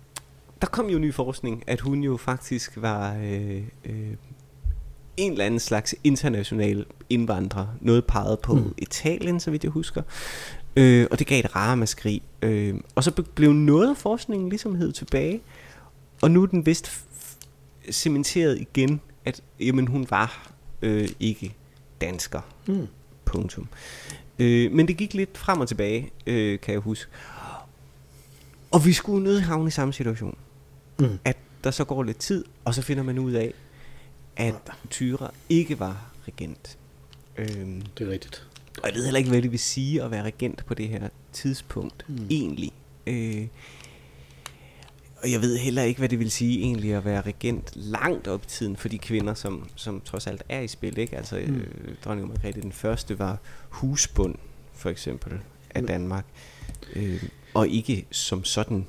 [0.61, 4.15] der kom jo ny forskning, at hun jo faktisk var øh, øh,
[5.17, 7.67] en eller anden slags international indvandrer.
[7.81, 8.73] Noget peget på mm.
[8.77, 10.01] Italien, så vidt jeg husker.
[10.75, 12.21] Øh, og det gav et ramaskrig.
[12.41, 15.41] Øh, og så blev noget af forskningen ligesom hed tilbage.
[16.21, 17.05] Og nu er den vist
[17.91, 20.51] cementeret igen, at jamen, hun var
[20.81, 21.55] øh, ikke
[22.01, 22.41] dansker.
[22.67, 22.87] Mm.
[23.25, 23.67] Punktum.
[24.39, 27.11] Øh, men det gik lidt frem og tilbage, øh, kan jeg huske.
[28.71, 30.37] Og vi skulle nødt havne i samme situation.
[30.99, 31.19] Mm.
[31.25, 33.53] At der så går lidt tid, og så finder man ud af,
[34.35, 34.55] at
[34.89, 36.77] Tyra ikke var regent.
[37.37, 38.47] Øhm, det er rigtigt.
[38.83, 41.09] Og jeg ved heller ikke, hvad det vil sige at være regent på det her
[41.33, 42.27] tidspunkt, mm.
[42.29, 42.71] egentlig.
[43.07, 43.47] Øh,
[45.23, 48.43] og jeg ved heller ikke, hvad det vil sige egentlig at være regent langt op
[48.43, 50.97] i tiden for de kvinder, som, som trods alt er i spil.
[50.97, 51.17] Ikke?
[51.17, 51.55] Altså, mm.
[51.55, 53.37] øh, dronning Margrethe den første var
[53.69, 54.35] husbund,
[54.73, 55.39] for eksempel,
[55.69, 56.25] af Danmark.
[56.95, 57.23] Øh,
[57.53, 58.87] og ikke som sådan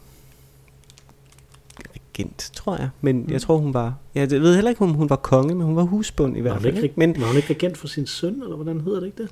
[2.13, 2.89] regent, tror jeg.
[3.01, 3.31] Men mm.
[3.31, 3.95] jeg tror, hun var...
[4.15, 6.77] Jeg ved heller ikke, om hun var konge, men hun var husbund i hvert fald.
[6.77, 9.31] Ikke, men, var hun ikke regent for sin søn, eller hvordan hedder det ikke det?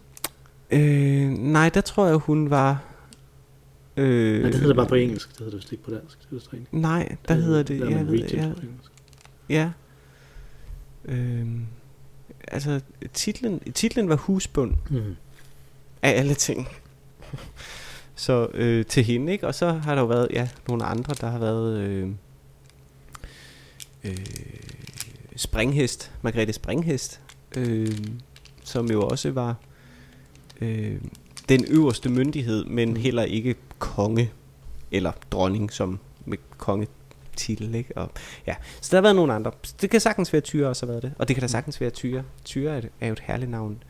[0.71, 2.83] Øh, nej, der tror jeg, hun var...
[3.97, 5.29] Øh, nej, det hedder det bare på engelsk.
[5.29, 6.19] Det hedder det vist ikke på dansk.
[6.31, 7.81] Det er nej, der det, hedder det...
[7.81, 8.53] Der jeg ved, ja,
[9.49, 9.71] ja.
[11.05, 11.47] Øh,
[12.49, 12.81] altså,
[13.15, 14.75] titlen, titlen var husbund.
[14.91, 15.17] Mm.
[16.03, 16.69] Af alle ting.
[18.15, 19.47] så øh, til hende, ikke?
[19.47, 21.79] Og så har der jo været, ja, nogle andre, der har været...
[21.79, 22.11] Øh,
[24.05, 24.17] øh,
[25.37, 27.21] Springhest, Margrethe Springhest,
[27.57, 27.99] øh,
[28.65, 29.57] som jo også var
[30.61, 31.01] øh,
[31.49, 34.31] den øverste myndighed, men heller ikke konge
[34.93, 37.97] eller dronning som med kongetitel, ikke?
[37.97, 38.11] Og,
[38.47, 38.55] ja.
[38.81, 39.51] Så der har været nogle andre.
[39.81, 41.91] Det kan sagtens være Tyre også har været det, og det kan da sagtens være
[41.91, 42.23] Tyre.
[42.45, 43.83] Tyre er, er jo et herligt navn.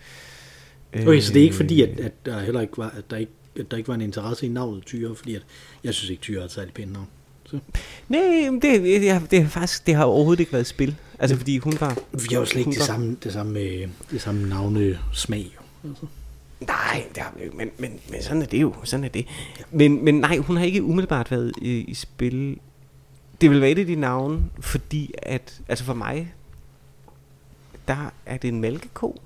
[0.94, 3.32] Okay, så det er ikke fordi, at, at der heller ikke var, at der ikke,
[3.60, 5.42] at der ikke var en interesse i navnet Tyre, fordi at,
[5.84, 7.08] jeg synes ikke Tyre er et særligt pænt navn.
[7.50, 7.58] Så.
[8.08, 10.96] Nej, det, det, har, det, har faktisk, det har overhovedet ikke været spil.
[11.18, 11.98] Altså, fordi hun var...
[12.12, 13.60] Vi har jo slet ikke det samme, det samme,
[14.10, 15.56] det samme navne smag.
[15.84, 16.06] Altså.
[16.60, 18.74] Nej, det har, men, men, men sådan er det jo.
[18.84, 19.26] Sådan er det.
[19.70, 22.58] Men, men nej, hun har ikke umiddelbart været i, i spil.
[23.40, 26.34] Det vil være et af de navne, fordi at, altså for mig,
[27.88, 29.20] der er det en mælkeko.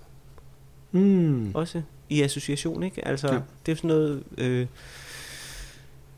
[0.93, 1.51] Mm.
[1.55, 3.09] Også i association, ikke?
[3.09, 3.41] Altså, ja.
[3.67, 4.23] det er sådan noget...
[4.39, 4.67] Øh,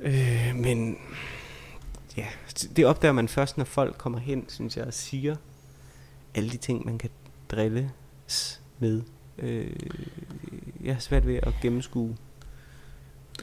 [0.00, 0.96] øh, men
[2.76, 5.36] det opdager man først, når folk kommer hen, synes jeg, og siger
[6.34, 7.11] alle de ting, man kan
[7.48, 9.02] drilles med.
[9.38, 9.70] Øh,
[10.84, 12.16] jeg har svært ved at gennemskue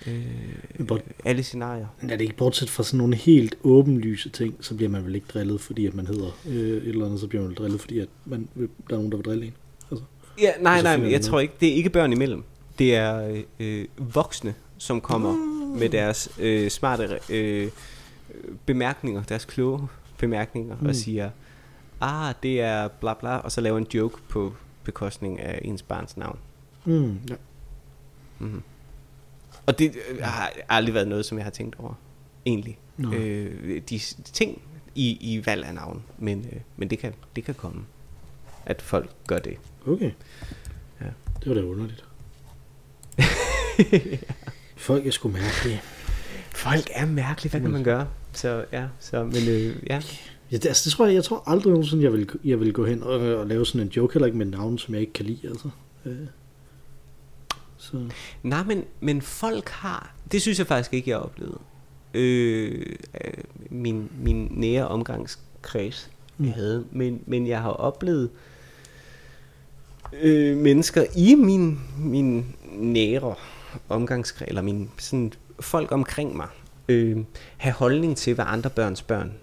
[0.08, 1.88] øh, But, alle scenarier.
[2.02, 5.28] Er det ikke bortset fra sådan nogle helt åbenlyse ting, så bliver man vel ikke
[5.34, 8.00] drillet, fordi at man hedder øh, et eller andet, så bliver man vel drillet, fordi
[8.00, 9.54] at man, der er nogen, der vil drille en.
[9.92, 10.06] Altså,
[10.42, 12.44] ja, nej, nej, men jeg tror ikke, det er ikke børn imellem.
[12.80, 15.80] Det er øh, voksne, som kommer mm.
[15.80, 17.70] med deres øh, smarte øh,
[18.66, 20.88] bemærkninger, deres kloge bemærkninger, mm.
[20.88, 21.30] og siger,
[22.02, 24.54] ah, det er bla bla, og så laver en joke på
[24.84, 26.40] bekostning af ens barns navn.
[26.86, 27.36] Mm, ja.
[28.40, 28.64] Mm-hmm.
[29.66, 31.94] Og det øh, har aldrig været noget, som jeg har tænkt over,
[32.46, 32.80] egentlig.
[32.98, 33.14] No.
[33.14, 34.62] Øh, de ting
[34.96, 37.86] i, i valg af navn, men, øh, men det, kan, det kan komme,
[38.66, 39.58] at folk gør det.
[39.88, 40.12] Okay.
[41.02, 41.06] Ja.
[41.40, 42.06] Det var da underligt.
[43.20, 44.18] ja.
[44.78, 45.82] Folk er sgu mærkelige.
[46.64, 48.08] Folk er mærkelige, hvad kan man gøre?
[48.34, 50.02] Så ja, så, men øh, ja.
[50.52, 52.86] Ja, det, altså, det tror jeg, jeg tror aldrig nogensinde, jeg vil, jeg vil gå
[52.86, 55.26] hen og, og lave sådan en joke, heller ikke med navn, som jeg ikke kan
[55.26, 55.70] lide, altså.
[56.06, 56.16] Øh.
[57.78, 58.10] Så.
[58.44, 61.58] Nej, men, men folk har, det synes jeg faktisk ikke, jeg har oplevet.
[62.14, 62.86] Øh,
[63.26, 63.34] øh,
[63.70, 66.46] min, min nære omgangskreds, mm.
[66.46, 68.30] jeg havde, men, men jeg har oplevet
[70.22, 73.36] øh, mennesker i min, min nære
[73.90, 76.48] omgangskreds, eller min sådan, folk omkring mig,
[76.90, 77.18] øh,
[77.58, 79.34] have holdning til, hvad andre børns børn,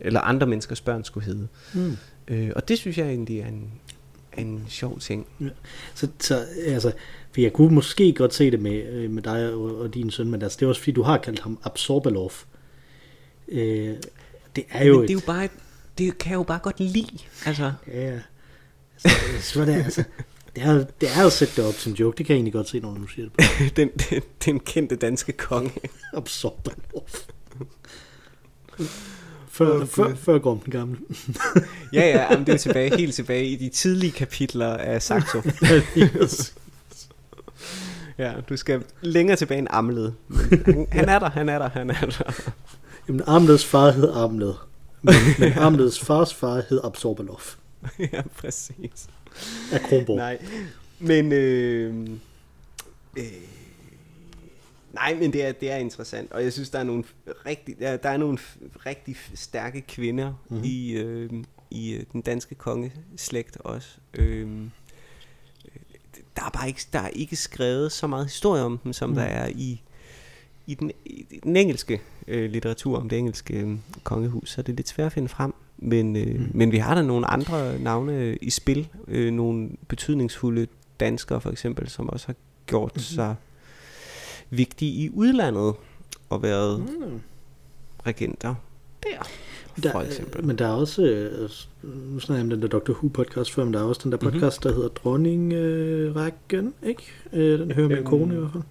[0.00, 1.48] eller andre menneskers børn skulle hedde.
[1.74, 1.96] Mm.
[2.28, 3.70] Øh, og det synes jeg egentlig er en,
[4.38, 5.26] en sjov ting.
[5.40, 5.48] Ja.
[5.94, 6.92] Så, så altså,
[7.32, 10.30] for jeg kunne måske godt se det med, øh, med dig og, og din søn,
[10.30, 12.32] men altså, det er også fordi, du har kaldt ham Absorbalov.
[13.48, 13.96] Øh,
[14.56, 15.48] det er jo men det er jo bare,
[15.98, 17.18] det kan jeg jo bare godt lide.
[17.46, 17.72] Altså.
[17.86, 18.18] Ja,
[18.96, 19.08] så,
[19.40, 20.04] så det, altså,
[20.56, 22.68] det er, det er jo sætte det op som joke, det kan jeg egentlig godt
[22.68, 25.72] se, når du siger det den, den, den kendte danske konge.
[26.16, 27.08] Absorbalov.
[29.48, 29.86] Før, okay.
[29.86, 30.98] før, før Gorm den gamle.
[31.92, 35.42] ja, ja, men det er tilbage, helt tilbage i de tidlige kapitler af Saxo.
[38.18, 40.12] ja, du skal længere tilbage end Amled.
[40.64, 42.50] Han, han er der, han er der, han er der.
[43.08, 44.54] Jamen, Amleds far hed Amled.
[45.02, 47.40] Men, men Amlets fars far hed Absorbalov
[47.98, 49.08] ja, præcis.
[49.72, 50.16] Af Kronborg.
[50.16, 50.38] Nej,
[50.98, 51.32] men...
[51.32, 52.08] Øh,
[53.18, 53.24] øh,
[54.92, 57.04] nej, men det er, det er interessant, og jeg synes, der er nogle
[57.46, 58.38] rigtig, der, der er nogle
[58.86, 60.36] rigtig stærke kvinder Mhm.
[60.50, 60.64] mm-hmm.
[60.64, 61.30] i, øh,
[61.70, 63.88] i øh, den danske kongeslægt også.
[64.14, 64.48] Øh,
[66.36, 69.12] der er bare ikke, der er ikke skrevet så meget historie om dem, som Mm.
[69.14, 69.16] mm.
[69.16, 69.82] der er i,
[70.66, 74.76] i, den, i den engelske øh, litteratur om det engelske øh, kongehus, så det er
[74.76, 75.54] lidt svært at finde frem.
[75.84, 76.40] Men, øh, Mm.
[76.40, 76.50] mm.
[76.54, 80.66] men vi har der nogle andre navne i spil, øh, nogle betydningsfulde
[81.00, 82.34] danskere for eksempel, som også har
[82.66, 83.00] gjort mm-hmm.
[83.02, 83.34] sig
[84.50, 85.74] vigtige i udlandet
[86.30, 87.06] og været mm.
[87.12, 87.20] Mm.
[88.06, 88.54] regenter
[89.02, 89.08] der,
[89.82, 90.44] Der, for eksempel.
[90.44, 91.48] Men der er også, øh,
[92.12, 92.92] nu snakker jeg om den der Dr.
[92.92, 94.30] Who podcast før, men der er også den der Mhm.
[94.32, 97.02] podcast, der hedder Dronningrækken, ikke?
[97.32, 98.62] Øh, den hører min Øhm, kone i hvert fald.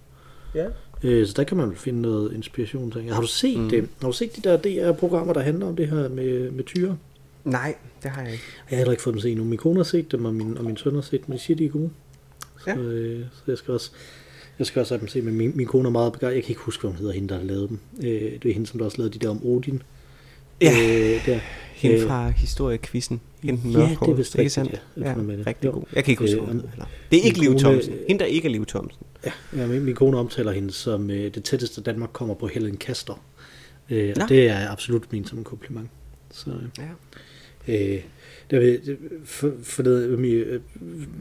[0.54, 0.66] Ja.
[1.04, 2.90] Øh, så der kan man vel finde noget inspiration.
[2.90, 3.14] Tænker.
[3.14, 3.68] Har du set Mhm.
[3.70, 3.88] det?
[4.00, 6.96] Har du set de der DR-programmer, der handler om det her med, med tyre?
[7.44, 8.44] Nej, det har jeg ikke.
[8.70, 9.44] Jeg har heller ikke fået dem set endnu.
[9.44, 11.34] Min kone har set dem, og min, og min søn har set dem.
[11.34, 11.90] De siger, de er gode.
[12.64, 12.76] Så, Ja.
[12.76, 13.90] øh, så jeg skal også...
[14.58, 16.34] Jeg skal også have dem se, men min, min kone er meget begejstret.
[16.36, 17.78] Jeg kan ikke huske, hvad hun hedder, hende, der har lavet dem.
[17.98, 19.82] Øh, det er hende, som der også lavede de der om Odin.
[20.62, 21.14] Ja.
[21.14, 21.38] Øh, der.
[21.74, 23.20] Hende Øh, fra historiekvisten.
[23.42, 24.72] Hende ja, det er vist ikke rigtigt, sandt?
[24.96, 25.02] ja.
[25.04, 25.70] Ja, er- rigtig jo.
[25.70, 25.82] god.
[25.94, 26.62] Jeg kan ikke huske, Øh, hun.
[27.10, 27.94] Det er ikke min Liv Thomsen.
[28.08, 29.02] Hende, der ikke er Liv Thomsen.
[29.26, 32.76] Ja, ja min, min kone omtaler hende som øh, det tætteste Danmark kommer på Helen
[32.76, 33.24] Kaster.
[33.90, 35.88] Øh, og det er absolut ment som en kompliment.
[36.30, 36.50] Så,
[37.68, 37.74] Ja.
[37.94, 38.00] øh,
[38.52, 40.60] var- det, for, for det, min, øh,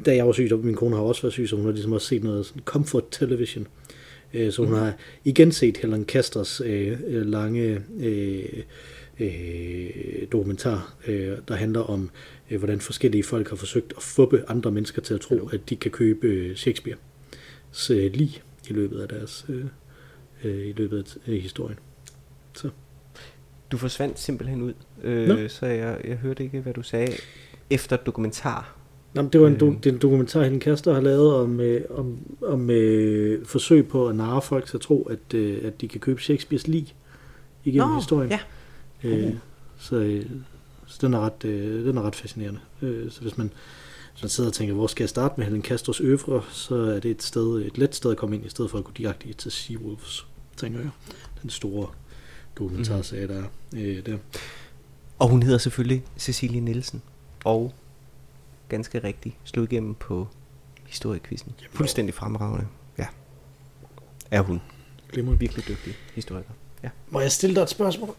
[0.05, 1.93] da jeg var syg, og min kone har også været syg, så hun har ligesom
[1.93, 3.67] også set noget sådan comfort television.
[4.33, 4.79] Øh, så hun Mhm.
[4.81, 8.43] har igen set Helen Kasters øh, øh, lange øh,
[9.21, 12.09] øh, dokumentar, øh, der handler om,
[12.51, 15.75] øh, hvordan forskellige folk har forsøgt at fuppe andre mennesker til at tro, at de
[15.75, 16.97] kan købe øh, Shakespeare
[17.91, 19.65] øh, lige i løbet af deres øh,
[20.43, 21.79] øh, i løbet af øh, historien.
[22.53, 22.69] Så.
[23.71, 25.09] Du forsvandt simpelthen ud, Nå.
[25.09, 27.13] øh, så jeg, jeg hørte ikke, hvad du sagde
[27.69, 28.77] efter dokumentar.
[29.13, 29.59] Nå, men det var en, Øh.
[29.59, 33.87] do, det er en dokumentar, Helen Kaster har lavet om, øh, om, om øh, forsøg
[33.87, 36.95] på at narre folk til at tro, at, øh, at de kan købe Shakespeares lig
[37.63, 38.31] igennem historien.
[38.31, 38.39] ja.
[39.03, 39.35] Øh,
[39.77, 40.25] så, øh,
[40.85, 42.59] så den er ret, øh, den er ret fascinerende.
[42.81, 43.51] Øh, så hvis man,
[44.13, 46.99] hvis man sidder og tænker, hvor skal jeg starte med Helen Kasters øvre, så er
[46.99, 49.33] det et, sted, et let sted at komme ind, i stedet for at gå direkte
[49.33, 50.27] til Seawolves,
[50.57, 50.89] tænker jeg.
[51.41, 51.87] Den store
[52.57, 53.45] dokumentarserie, der er
[53.75, 54.17] øh, der.
[55.19, 57.01] Og hun hedder selvfølgelig Cecilie Nielsen.
[57.45, 57.73] Og
[58.69, 60.27] ganske rigtigt slog igennem på
[60.85, 61.53] historiekvisten.
[61.71, 62.67] Fuldstændig fremragende.
[62.97, 63.07] Ja.
[64.31, 64.61] Er hun.
[65.11, 65.39] Glimrende.
[65.39, 66.49] Virkelig dygtig historiker.
[66.83, 66.89] Ja.
[67.09, 68.15] Må jeg stille dig et spørgsmål?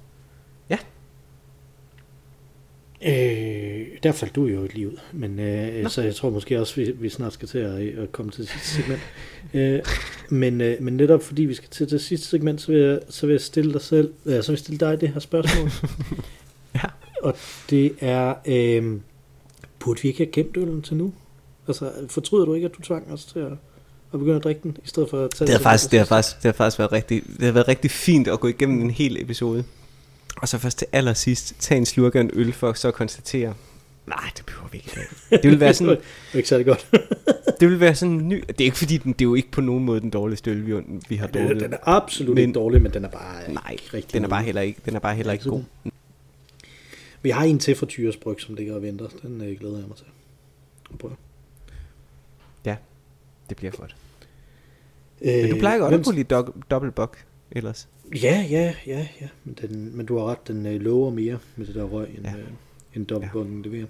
[3.06, 6.90] Øh, der faldt du jo lige ud, men øh, så jeg tror måske også, vi,
[6.90, 9.00] vi snart skal til at, at komme til sidste segment.
[9.54, 9.80] øh,
[10.30, 13.26] men, øh, men netop fordi vi skal til det sidste segment, så vil jeg, så
[13.26, 15.70] vil jeg stille dig selv, øh, så vil jeg stille dig det her spørgsmål.
[16.74, 16.88] Ja.
[17.22, 17.34] Og
[17.70, 19.00] det er, øh,
[19.78, 21.12] burde vi ikke have gemt øllen til nu?
[21.68, 23.52] Altså, fortryder du ikke, at du tvang os til at,
[24.12, 26.06] at begynde at drikke den, i stedet for at tage Det har, faktisk, det, har
[26.06, 28.90] faktisk, det har faktisk været rigtig, det har været rigtig fint at gå igennem en
[28.90, 29.64] hel episode.
[30.36, 33.54] Og så først til allersidst tage en slurk af en øl for så at konstatere,
[34.06, 34.94] nej, det behøver vi ikke i
[35.30, 35.42] dag.
[35.42, 36.02] Det vil være sådan, Det
[36.32, 36.88] er ikke særlig godt.
[37.60, 39.50] det vil være sådan en ny, det er ikke fordi, den, det er jo ikke
[39.50, 41.60] på nogen måde den dårligste øl, vi, vi har drukket.
[41.60, 44.28] den er absolut Men- ikke dårlig, men den er bare Nej, ikke rigtig den er
[44.28, 45.62] bare heller ikke, den er bare heller ikke god.
[47.22, 49.08] Vi har en til fra Tyres Bryg, som ligger og venter.
[49.22, 50.06] Den øh, glæder jeg mig til.
[50.92, 51.16] at prøve.
[52.64, 52.76] Ja,
[53.48, 53.96] det bliver godt.
[55.22, 57.18] Øh, Men du plejer godt hvem- at kunne lide dog- dobbeltbok
[57.56, 57.88] ellers.
[58.22, 59.28] Ja, ja, ja, ja.
[59.44, 62.24] Men, den, men du har ret, den øh, lover mere med det der røg, end,
[62.26, 62.32] Ja.
[62.36, 62.44] øh,
[62.94, 63.68] end dobbeltbukken ja.
[63.68, 63.86] leverer.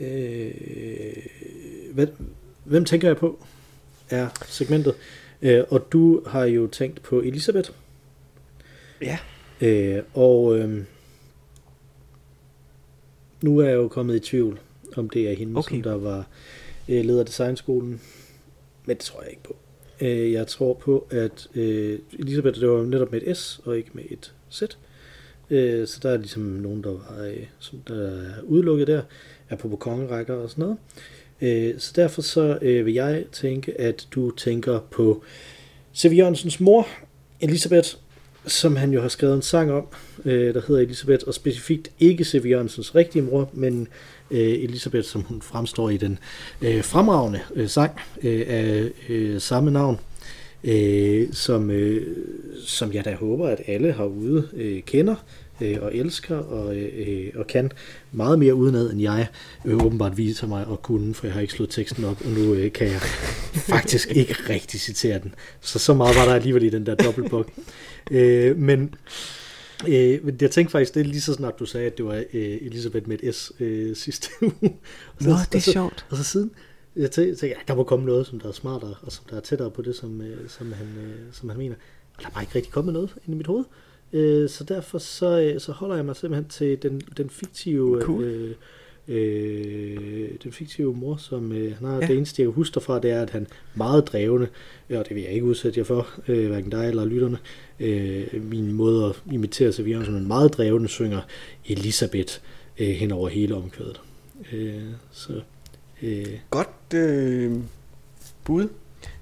[0.00, 0.06] Ja.
[0.06, 1.26] Øh,
[1.92, 2.06] hvad,
[2.64, 3.44] hvem tænker jeg på
[4.10, 4.94] er segmentet?
[5.42, 7.70] Øh, og du har jo tænkt på Elisabeth.
[9.02, 9.18] Ja.
[9.60, 10.84] Øh, og øh,
[13.42, 14.60] nu er jeg jo kommet i tvivl,
[14.96, 15.74] om det er hende, Okay.
[15.74, 16.26] som der var
[16.88, 18.00] øh, leder af designskolen.
[18.86, 19.56] Men det tror jeg ikke på.
[20.00, 23.90] Øh, jeg tror på, at øh, Elisabeth, det var netop med et S, og ikke
[23.92, 24.62] med et Z.
[25.50, 29.02] Øh, så der er ligesom nogen, der, var, øh, som der er udelukket der,
[29.48, 30.78] er på kongerækker og sådan noget.
[31.40, 35.22] Øh, så derfor så øh, vil jeg tænke, at du tænker på
[35.96, 36.12] C.V.
[36.16, 36.88] Jørgensens mor,
[37.40, 37.88] Elisabeth,
[38.46, 39.86] som han jo har skrevet en sang om,
[40.24, 42.46] øh, der hedder Elisabeth, og specifikt ikke C.V.
[42.46, 43.88] Jørgensens rigtige mor, men
[44.30, 46.18] øh, Elisabeth, som hun fremstår i den
[46.62, 50.00] øh, fremragende øh, sang øh, af øh, samme navn,
[50.64, 52.16] øh, som, øh,
[52.66, 55.14] som jeg da håber, at alle herude øh, kender
[55.60, 57.72] øh, og elsker og, øh, og kan
[58.12, 59.26] meget mere udenad, end jeg
[59.64, 62.54] øh, åbenbart viser mig at kunne, for jeg har ikke slået teksten op, og nu
[62.54, 63.00] øh, kan jeg
[63.74, 65.34] faktisk ikke rigtig citere den.
[65.60, 67.46] Så så meget var der alligevel i den der dobbeltbog.
[68.10, 68.94] Øh, men
[69.88, 72.14] Øh, men jeg tænkte faktisk, det er lige så snart du sagde, at det var
[72.14, 74.52] øh, Elisabeth med et S øh, sidste uge.
[75.16, 76.06] Og Nå, det er og så, sjovt.
[76.10, 76.50] Og så siden,
[76.96, 79.40] jeg tænkte, ja, der må komme noget, som der er smartere, og som der er
[79.40, 81.74] tættere på det, som, øh, som, han, øh, som han mener.
[82.16, 83.64] Og der er bare ikke rigtig kommet noget ind i mit hoved.
[84.12, 88.02] Øh, så derfor så, øh, så holder jeg mig simpelthen til den, den fiktive...
[88.02, 88.24] Cool.
[88.24, 88.54] Øh,
[89.08, 91.94] øh, den fiktive mor, som øh, han har.
[91.94, 92.06] Ja.
[92.06, 94.48] Det eneste, jeg kan huske derfra, det er, at han er meget drevne,
[94.90, 97.38] og det vil jeg ikke udsætte jer for, øh, hverken dig eller lytterne.
[97.80, 101.20] Øh, min måde at imitere sig som en meget drevne synger
[101.66, 102.34] Elisabeth
[102.78, 104.00] øh, hen over hele omkvædet.
[104.52, 104.82] Øh,
[105.12, 105.40] så
[106.02, 107.52] øh, Godt øh,
[108.44, 108.68] bud.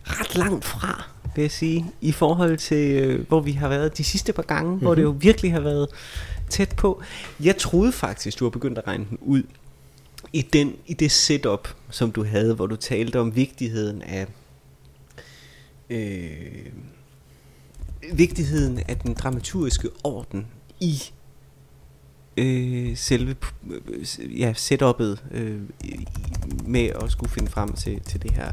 [0.06, 1.04] Ret langt fra,
[1.34, 4.68] vil jeg sige, i forhold til, øh, hvor vi har været de sidste par gange,
[4.70, 4.82] mm-hmm.
[4.82, 5.88] hvor det jo virkelig har været
[6.50, 7.02] tæt på.
[7.40, 9.42] Jeg troede faktisk, du har begyndt at regne den ud
[10.34, 14.26] i, den, i det setup, som du havde, hvor du talte om vigtigheden af
[15.90, 16.66] øh,
[18.12, 20.46] vigtigheden af den dramaturgiske orden
[20.80, 21.02] i
[22.36, 23.36] øh, selve
[23.70, 25.60] øh, ja, setup'et øh,
[26.64, 28.52] med at skulle finde frem til, til det her,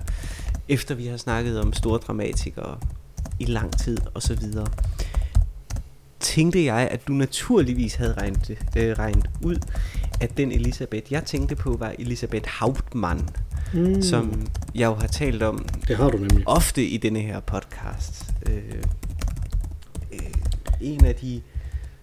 [0.69, 2.79] efter vi har snakket om store dramatikere
[3.39, 4.67] i lang tid og så videre,
[6.19, 9.55] tænkte jeg, at du naturligvis havde regnet, øh, regnet ud,
[10.21, 13.29] at den Elisabeth, jeg tænkte på, var Elisabeth Hauptmann,
[13.73, 14.01] mm.
[14.01, 16.47] som jeg jo har talt om det har du nemlig.
[16.47, 18.25] ofte i denne her podcast.
[18.49, 18.83] Øh,
[20.11, 20.19] øh,
[20.81, 21.41] en af de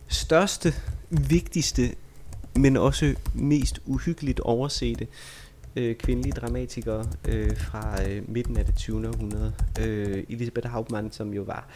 [0.09, 0.75] største,
[1.11, 1.95] vigtigste,
[2.57, 5.07] men også mest uhyggeligt oversete
[5.77, 9.09] øh, kvindelige dramatikere øh, fra øh, midten af det 20.
[9.09, 9.53] århundrede.
[9.81, 11.69] Øh, Elisabeth Hauptmann, som jo var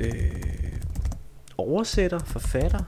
[0.00, 0.32] øh,
[1.58, 2.84] oversætter, forfatter,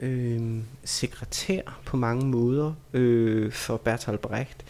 [0.00, 4.64] øh, sekretær på mange måder øh, for Bertolt Brecht.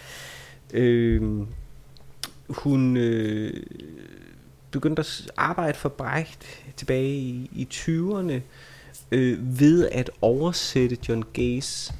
[0.72, 1.22] Øh,
[2.48, 3.62] hun øh,
[4.70, 6.44] begyndte at arbejde for Brecht
[6.76, 8.40] tilbage i, i 20'erne
[9.10, 11.92] øh, ved at oversætte John Gays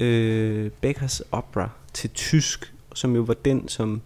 [0.00, 4.02] øh, Beckers opera til tysk, som jo var den, som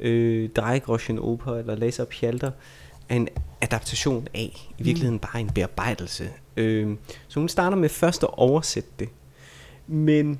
[0.00, 2.50] øh, Dreigroschen Oper eller Laser Pjalter
[3.08, 3.28] er en
[3.60, 4.72] adaptation af.
[4.78, 6.30] I virkeligheden bare en bearbejdelse.
[6.56, 6.96] Øh,
[7.28, 9.08] så hun starter med først at oversætte det,
[9.86, 10.38] men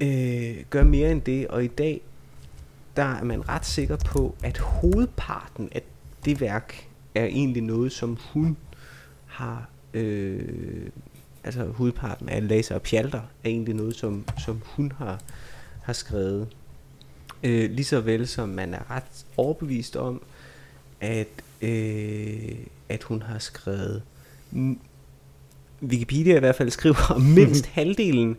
[0.00, 2.00] øh, gør mere end det, og i dag
[2.96, 5.82] der er man ret sikker på, at hovedparten af
[6.24, 8.56] det værk er egentlig noget, som hun
[9.26, 10.90] har, øh,
[11.44, 15.20] altså hovedparten af Laser og Pjalter er egentlig noget, som, som hun har,
[15.82, 16.48] har skrevet.
[17.42, 20.22] Øh, lige så vel som man er ret overbevist om,
[21.00, 21.28] at,
[21.62, 22.56] øh,
[22.88, 24.02] at hun har skrevet,
[25.82, 28.36] Wikipedia i hvert fald skriver om mindst halvdelen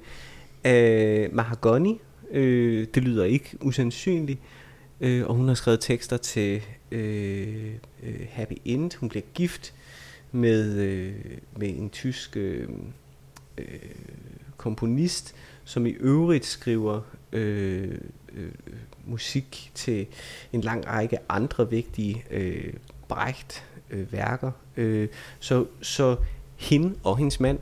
[0.64, 2.00] af Mahagoni,
[2.32, 4.40] øh, det lyder ikke usandsynligt,
[5.02, 6.62] øh, og hun har skrevet tekster til
[6.92, 8.92] øh, øh, Happy End.
[9.00, 9.74] Hun bliver gift
[10.32, 11.14] med, øh,
[11.58, 12.70] med en tysk øh,
[13.58, 13.66] øh,
[14.58, 17.02] komponist, som i øvrigt skriver
[17.32, 17.98] øh,
[18.34, 18.52] øh,
[19.06, 20.08] musik til
[20.54, 22.74] en lang række andre vigtige øh,
[23.08, 24.52] Brecht øh, værker.
[24.78, 25.08] Øh,
[25.40, 26.16] så, så
[26.56, 27.60] hende og hendes mand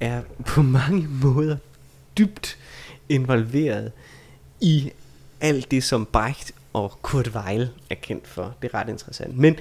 [0.00, 1.56] er på mange måder
[2.18, 2.58] dybt
[3.08, 3.92] involveret
[4.60, 4.90] i
[5.40, 8.54] alt det, som Brecht og Kurt Weil er kendt for.
[8.62, 9.38] Det er ret interessant.
[9.38, 9.56] Men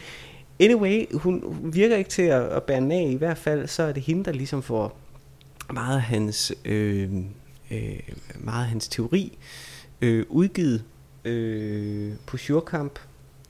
[0.59, 3.09] anyway, hun hun virker ikke til at, at bære nag.
[3.09, 4.97] I hvert fald så er det hende, der ligesom får
[5.73, 7.09] meget af hans, øh,
[7.71, 7.99] øh,
[8.35, 9.37] meget af hans teori
[10.01, 10.83] øh, udgivet
[11.25, 12.99] øh, på Sjurkamp.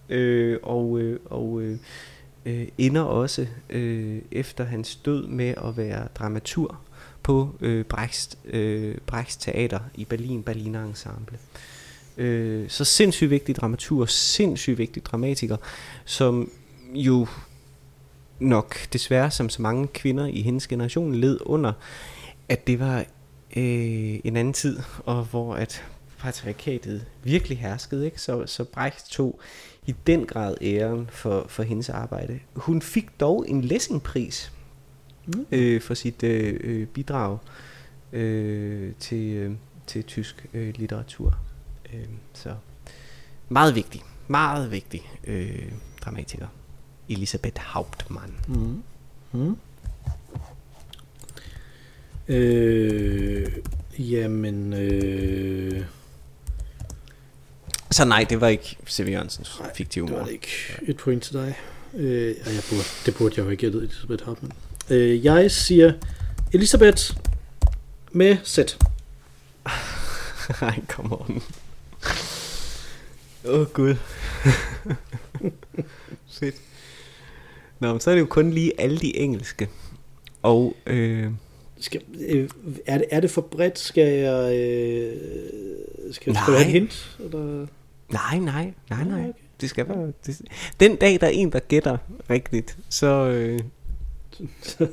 [0.09, 1.77] Øh, og øh, og øh,
[2.45, 6.79] øh, ender også øh, efter hans død med at være dramatur
[7.23, 11.37] på øh, Brechts, øh, Brechts Teater i Berlin, Berliner Ensemble.
[12.17, 15.57] Øh, så sindssygt vigtig dramatur, sindssygt vigtig dramatiker,
[16.05, 16.51] som
[16.93, 17.27] jo
[18.39, 21.73] nok desværre som så mange kvinder i hendes generation led under,
[22.49, 22.99] at det var
[23.55, 25.83] øh, en anden tid, og hvor at
[26.19, 28.21] patriarkatet virkelig herskede, ikke?
[28.21, 29.39] Så, så Brecht tog
[29.85, 32.39] i den grad æren for, for hendes arbejde.
[32.55, 34.51] Hun fik dog en Lessingpris
[35.35, 35.45] Mm.
[35.51, 37.37] øh, for sit øh, øh, bidrag
[38.13, 39.51] øh, til, øh,
[39.87, 41.37] til tysk øh, litteratur.
[41.93, 42.55] Øh, så
[43.49, 46.47] meget vigtig, meget vigtig øh, dramatiker.
[47.09, 48.33] Elisabeth Hauptmann.
[48.47, 48.83] Mm.
[49.31, 49.57] Mm.
[52.27, 53.51] Øh,
[53.99, 55.85] jamen, øh,
[57.97, 59.09] Så nej, det var ikke C.V.
[59.09, 60.25] Jørgensens Nej, fiktive det var mor.
[60.25, 60.47] det ikke.
[60.87, 61.57] Et point til dig.
[61.93, 64.53] Øh, og jeg burde, det burde jeg jo have gættet, Elisabeth Hartmann.
[64.89, 65.93] Øh, jeg siger
[66.53, 67.15] Elisabeth
[68.11, 68.57] med Z.
[70.61, 71.43] Nej, come on.
[73.45, 73.95] Åh, oh, Gud.
[76.39, 76.55] Fedt.
[77.79, 79.69] Nå, men så er det jo kun lige alle de engelske.
[80.41, 81.31] Og øh,
[81.79, 82.49] Skal, øh,
[82.85, 83.79] er, det, er det for bredt?
[83.79, 85.13] Skal jeg, øh,
[86.11, 86.71] skal, skal jeg have et Nej.
[86.71, 87.17] hint?
[87.19, 87.67] Eller?
[88.09, 89.19] Nej, nej, nej, nej.
[89.19, 89.33] okay.
[89.61, 90.13] Det skal være...
[90.25, 90.41] Det,
[90.79, 91.97] den dag, der er en, der gætter
[92.29, 93.59] rigtigt, så, øh,
[94.61, 94.87] så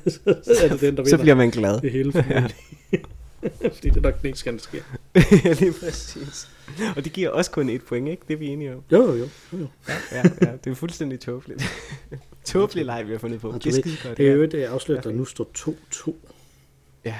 [0.64, 1.80] er det den, der så bliver man glad.
[1.80, 2.12] det hele.
[2.30, 2.46] Ja.
[3.74, 4.82] Fordi det er nok den eneste, der sker.
[5.44, 6.48] ja, lige præcis.
[6.96, 8.22] Og det giver også kun et point, ikke?
[8.28, 8.82] Det er vi enige om.
[8.92, 9.28] Jo, jo, jo.
[9.52, 9.66] jo.
[9.88, 11.64] Ja, ja, ja det er fuldstændig tåbeligt.
[12.44, 13.50] Tåbelig leg, vi har fundet på.
[13.50, 14.18] Og Det er ved, skide godt.
[14.18, 14.58] Det er jo ja.
[14.58, 16.12] et afsløret, der nu står 2-2.
[17.04, 17.18] Ja.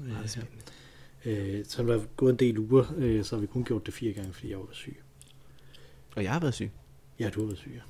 [0.00, 0.56] Øh, Meget spændende.
[1.24, 4.12] Øh, så der gået en del uger, øh, så har vi kun gjort det fire
[4.12, 4.96] gange, fordi jeg var syg.
[6.16, 6.70] Og jeg har været syg.
[7.18, 7.80] Ja, du har været syg, ja.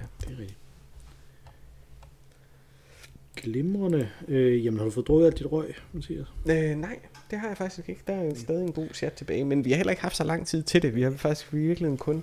[0.00, 0.06] Ja.
[0.20, 0.58] Det er rigtigt.
[3.36, 4.08] Glimrende.
[4.28, 6.26] Øh, jamen, har du fået drukket alt dit røg, Mathias?
[6.50, 6.98] Øh, nej,
[7.30, 8.00] det har jeg faktisk ikke.
[8.06, 10.46] Der er stadig en god chat tilbage, men vi har heller ikke haft så lang
[10.46, 10.94] tid til det.
[10.94, 12.22] Vi har faktisk virkelig kun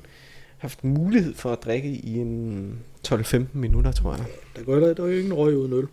[0.57, 4.25] haft mulighed for at drikke i en 12-15 minutter, tror jeg.
[4.55, 5.87] Der går heller, der er jo ingen røg uden øl.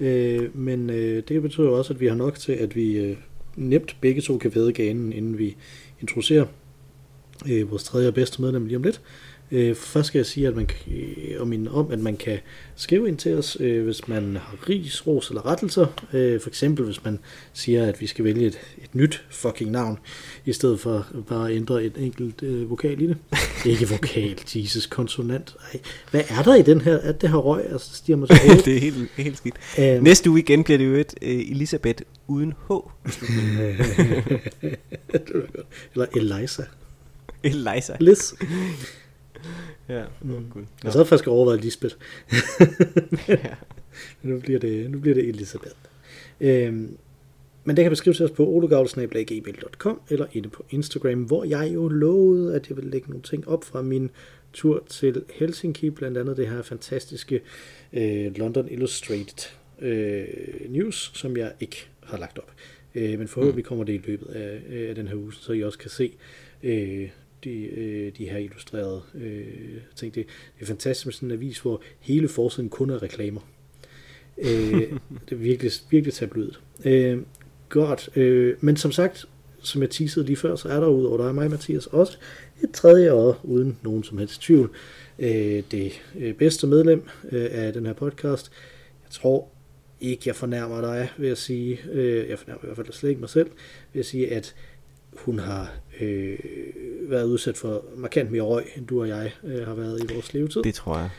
[0.00, 3.16] Øh, men øh, det betyder også, at vi har nok til, at vi øh,
[3.56, 5.56] nemt begge to kan væde ganen, inden vi
[6.00, 6.46] introducerer
[7.48, 9.00] øh, vores tredje og bedste medlem lige om lidt.
[9.52, 12.38] Øh, først skal jeg sige, at man kan, øh, og minde om, at man kan
[12.76, 15.86] skrive ind til os, øh, hvis man har ris, ros eller rettelser.
[16.12, 17.18] Øh, for eksempel, hvis man
[17.52, 19.98] siger, at vi skal vælge et, et nyt fucking navn,
[20.46, 23.16] i stedet for bare at ændre et enkelt øh, vokal i det.
[23.66, 25.56] Ikke vokal, Jesus, konsonant.
[25.72, 25.80] Ej,
[26.10, 27.72] hvad er der i den her, at det her røg?
[27.72, 28.64] Altså, det stiger mig til hovedet.
[28.66, 29.54] det er helt, helt skidt.
[29.78, 32.72] Øhm, Næste uge igen bliver det jo et uh, Elisabeth uden H.
[35.12, 35.66] det godt.
[35.94, 36.62] Eller Eliza.
[37.42, 37.96] Eliza.
[38.00, 38.32] Liz.
[39.88, 40.34] Ja, Mm.
[40.34, 40.62] oh, Gud.
[40.84, 41.96] Jeg sad faktisk og overvejet Lisbeth.
[43.28, 43.36] ja.
[44.22, 45.74] nu, bliver det, nu bliver det Elisabeth.
[46.40, 46.96] Øhm,
[47.64, 51.88] men det kan beskrives til os på olugavl.gmail.com eller inde på Instagram, hvor jeg jo
[51.88, 54.10] lovede, at jeg vil lægge nogle ting op fra min
[54.52, 57.40] tur til Helsinki, blandt andet det her fantastiske
[57.92, 59.48] øh, London Illustrated
[59.80, 60.24] øh,
[60.68, 62.52] News, som jeg ikke har lagt op.
[62.94, 65.62] Øh, men forhåbentlig kommer det i løbet af, øh, af den her uge, så I
[65.62, 66.12] også kan se
[66.62, 67.08] øh,
[67.44, 70.14] de, øh, de her illustrerede øh, ting.
[70.14, 70.26] Det,
[70.56, 73.40] det er fantastisk med sådan en avis, hvor hele forsiden kun er reklamer.
[74.38, 74.48] Øh,
[75.28, 76.60] det er virkelig, virkelig tabloidt.
[76.84, 77.18] Øh,
[77.68, 78.16] godt.
[78.16, 79.26] Øh, men som sagt,
[79.62, 82.18] som jeg teasede lige før, så er der udover dig og mig, Mathias, også
[82.62, 84.70] et tredje øje, uden nogen som helst tvivl.
[85.18, 88.52] Øh, det øh, bedste medlem øh, af den her podcast.
[89.04, 89.48] Jeg tror
[90.00, 93.20] ikke, jeg fornærmer dig ved at sige, øh, jeg fornærmer i hvert fald slet ikke
[93.20, 93.50] mig selv,
[93.92, 94.54] ved at sige, at
[95.16, 96.38] hun har øh,
[97.08, 100.34] været udsat for markant mere røg, end du og jeg øh, har været i vores
[100.34, 100.62] levetid.
[100.62, 101.10] Det tror jeg.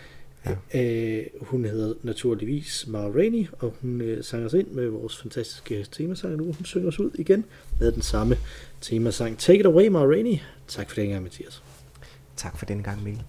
[0.74, 5.86] Øh, hun hedder naturligvis Mara Rainey, og hun øh, sang os ind med vores fantastiske
[5.92, 6.44] temasang nu.
[6.44, 7.46] Hun synger os ud igen
[7.80, 8.38] med den samme
[8.82, 9.38] temasang.
[9.38, 10.38] Take it away, Mara Rainey.
[10.68, 11.64] Tak for den gang, Mathias.
[12.36, 13.24] Tak for den gang, Mikkel.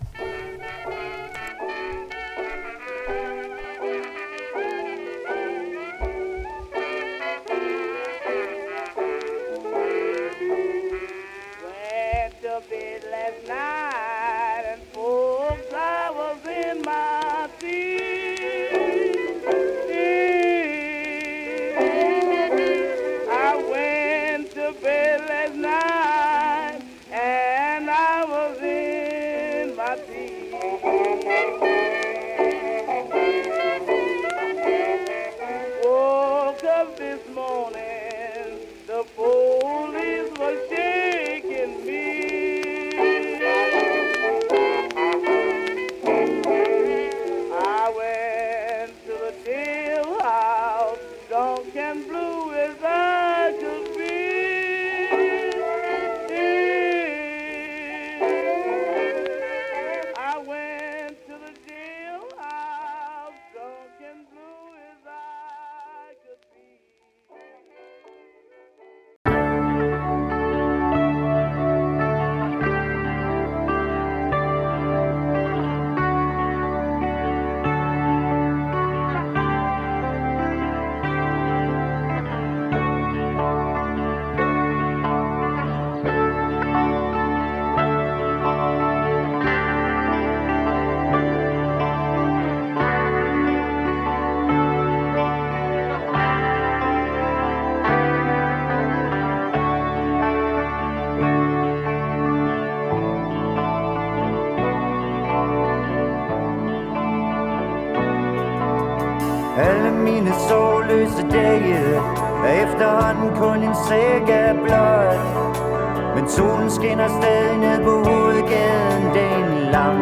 [116.36, 120.00] Solen skinner stadig ned på hovedgaden dagen lang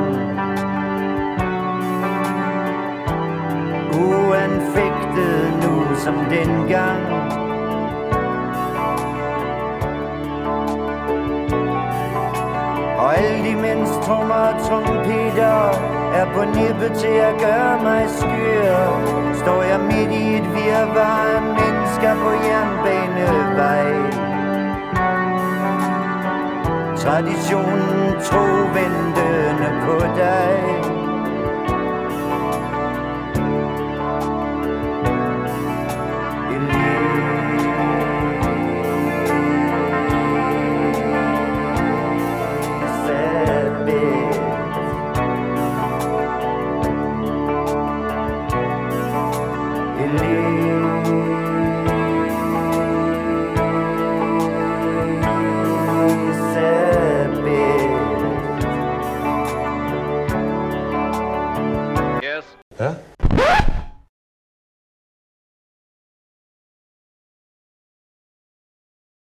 [4.07, 7.03] Uanfægtet nu som dengang.
[12.99, 15.59] Og alle de mens trommer og trompeter
[16.15, 18.75] Er på nippet til at gøre mig skyr
[19.43, 24.22] Står jeg midt i et virvar af mennesker på jernbanevej.
[27.03, 31.02] Traditionen tro ventende på dig.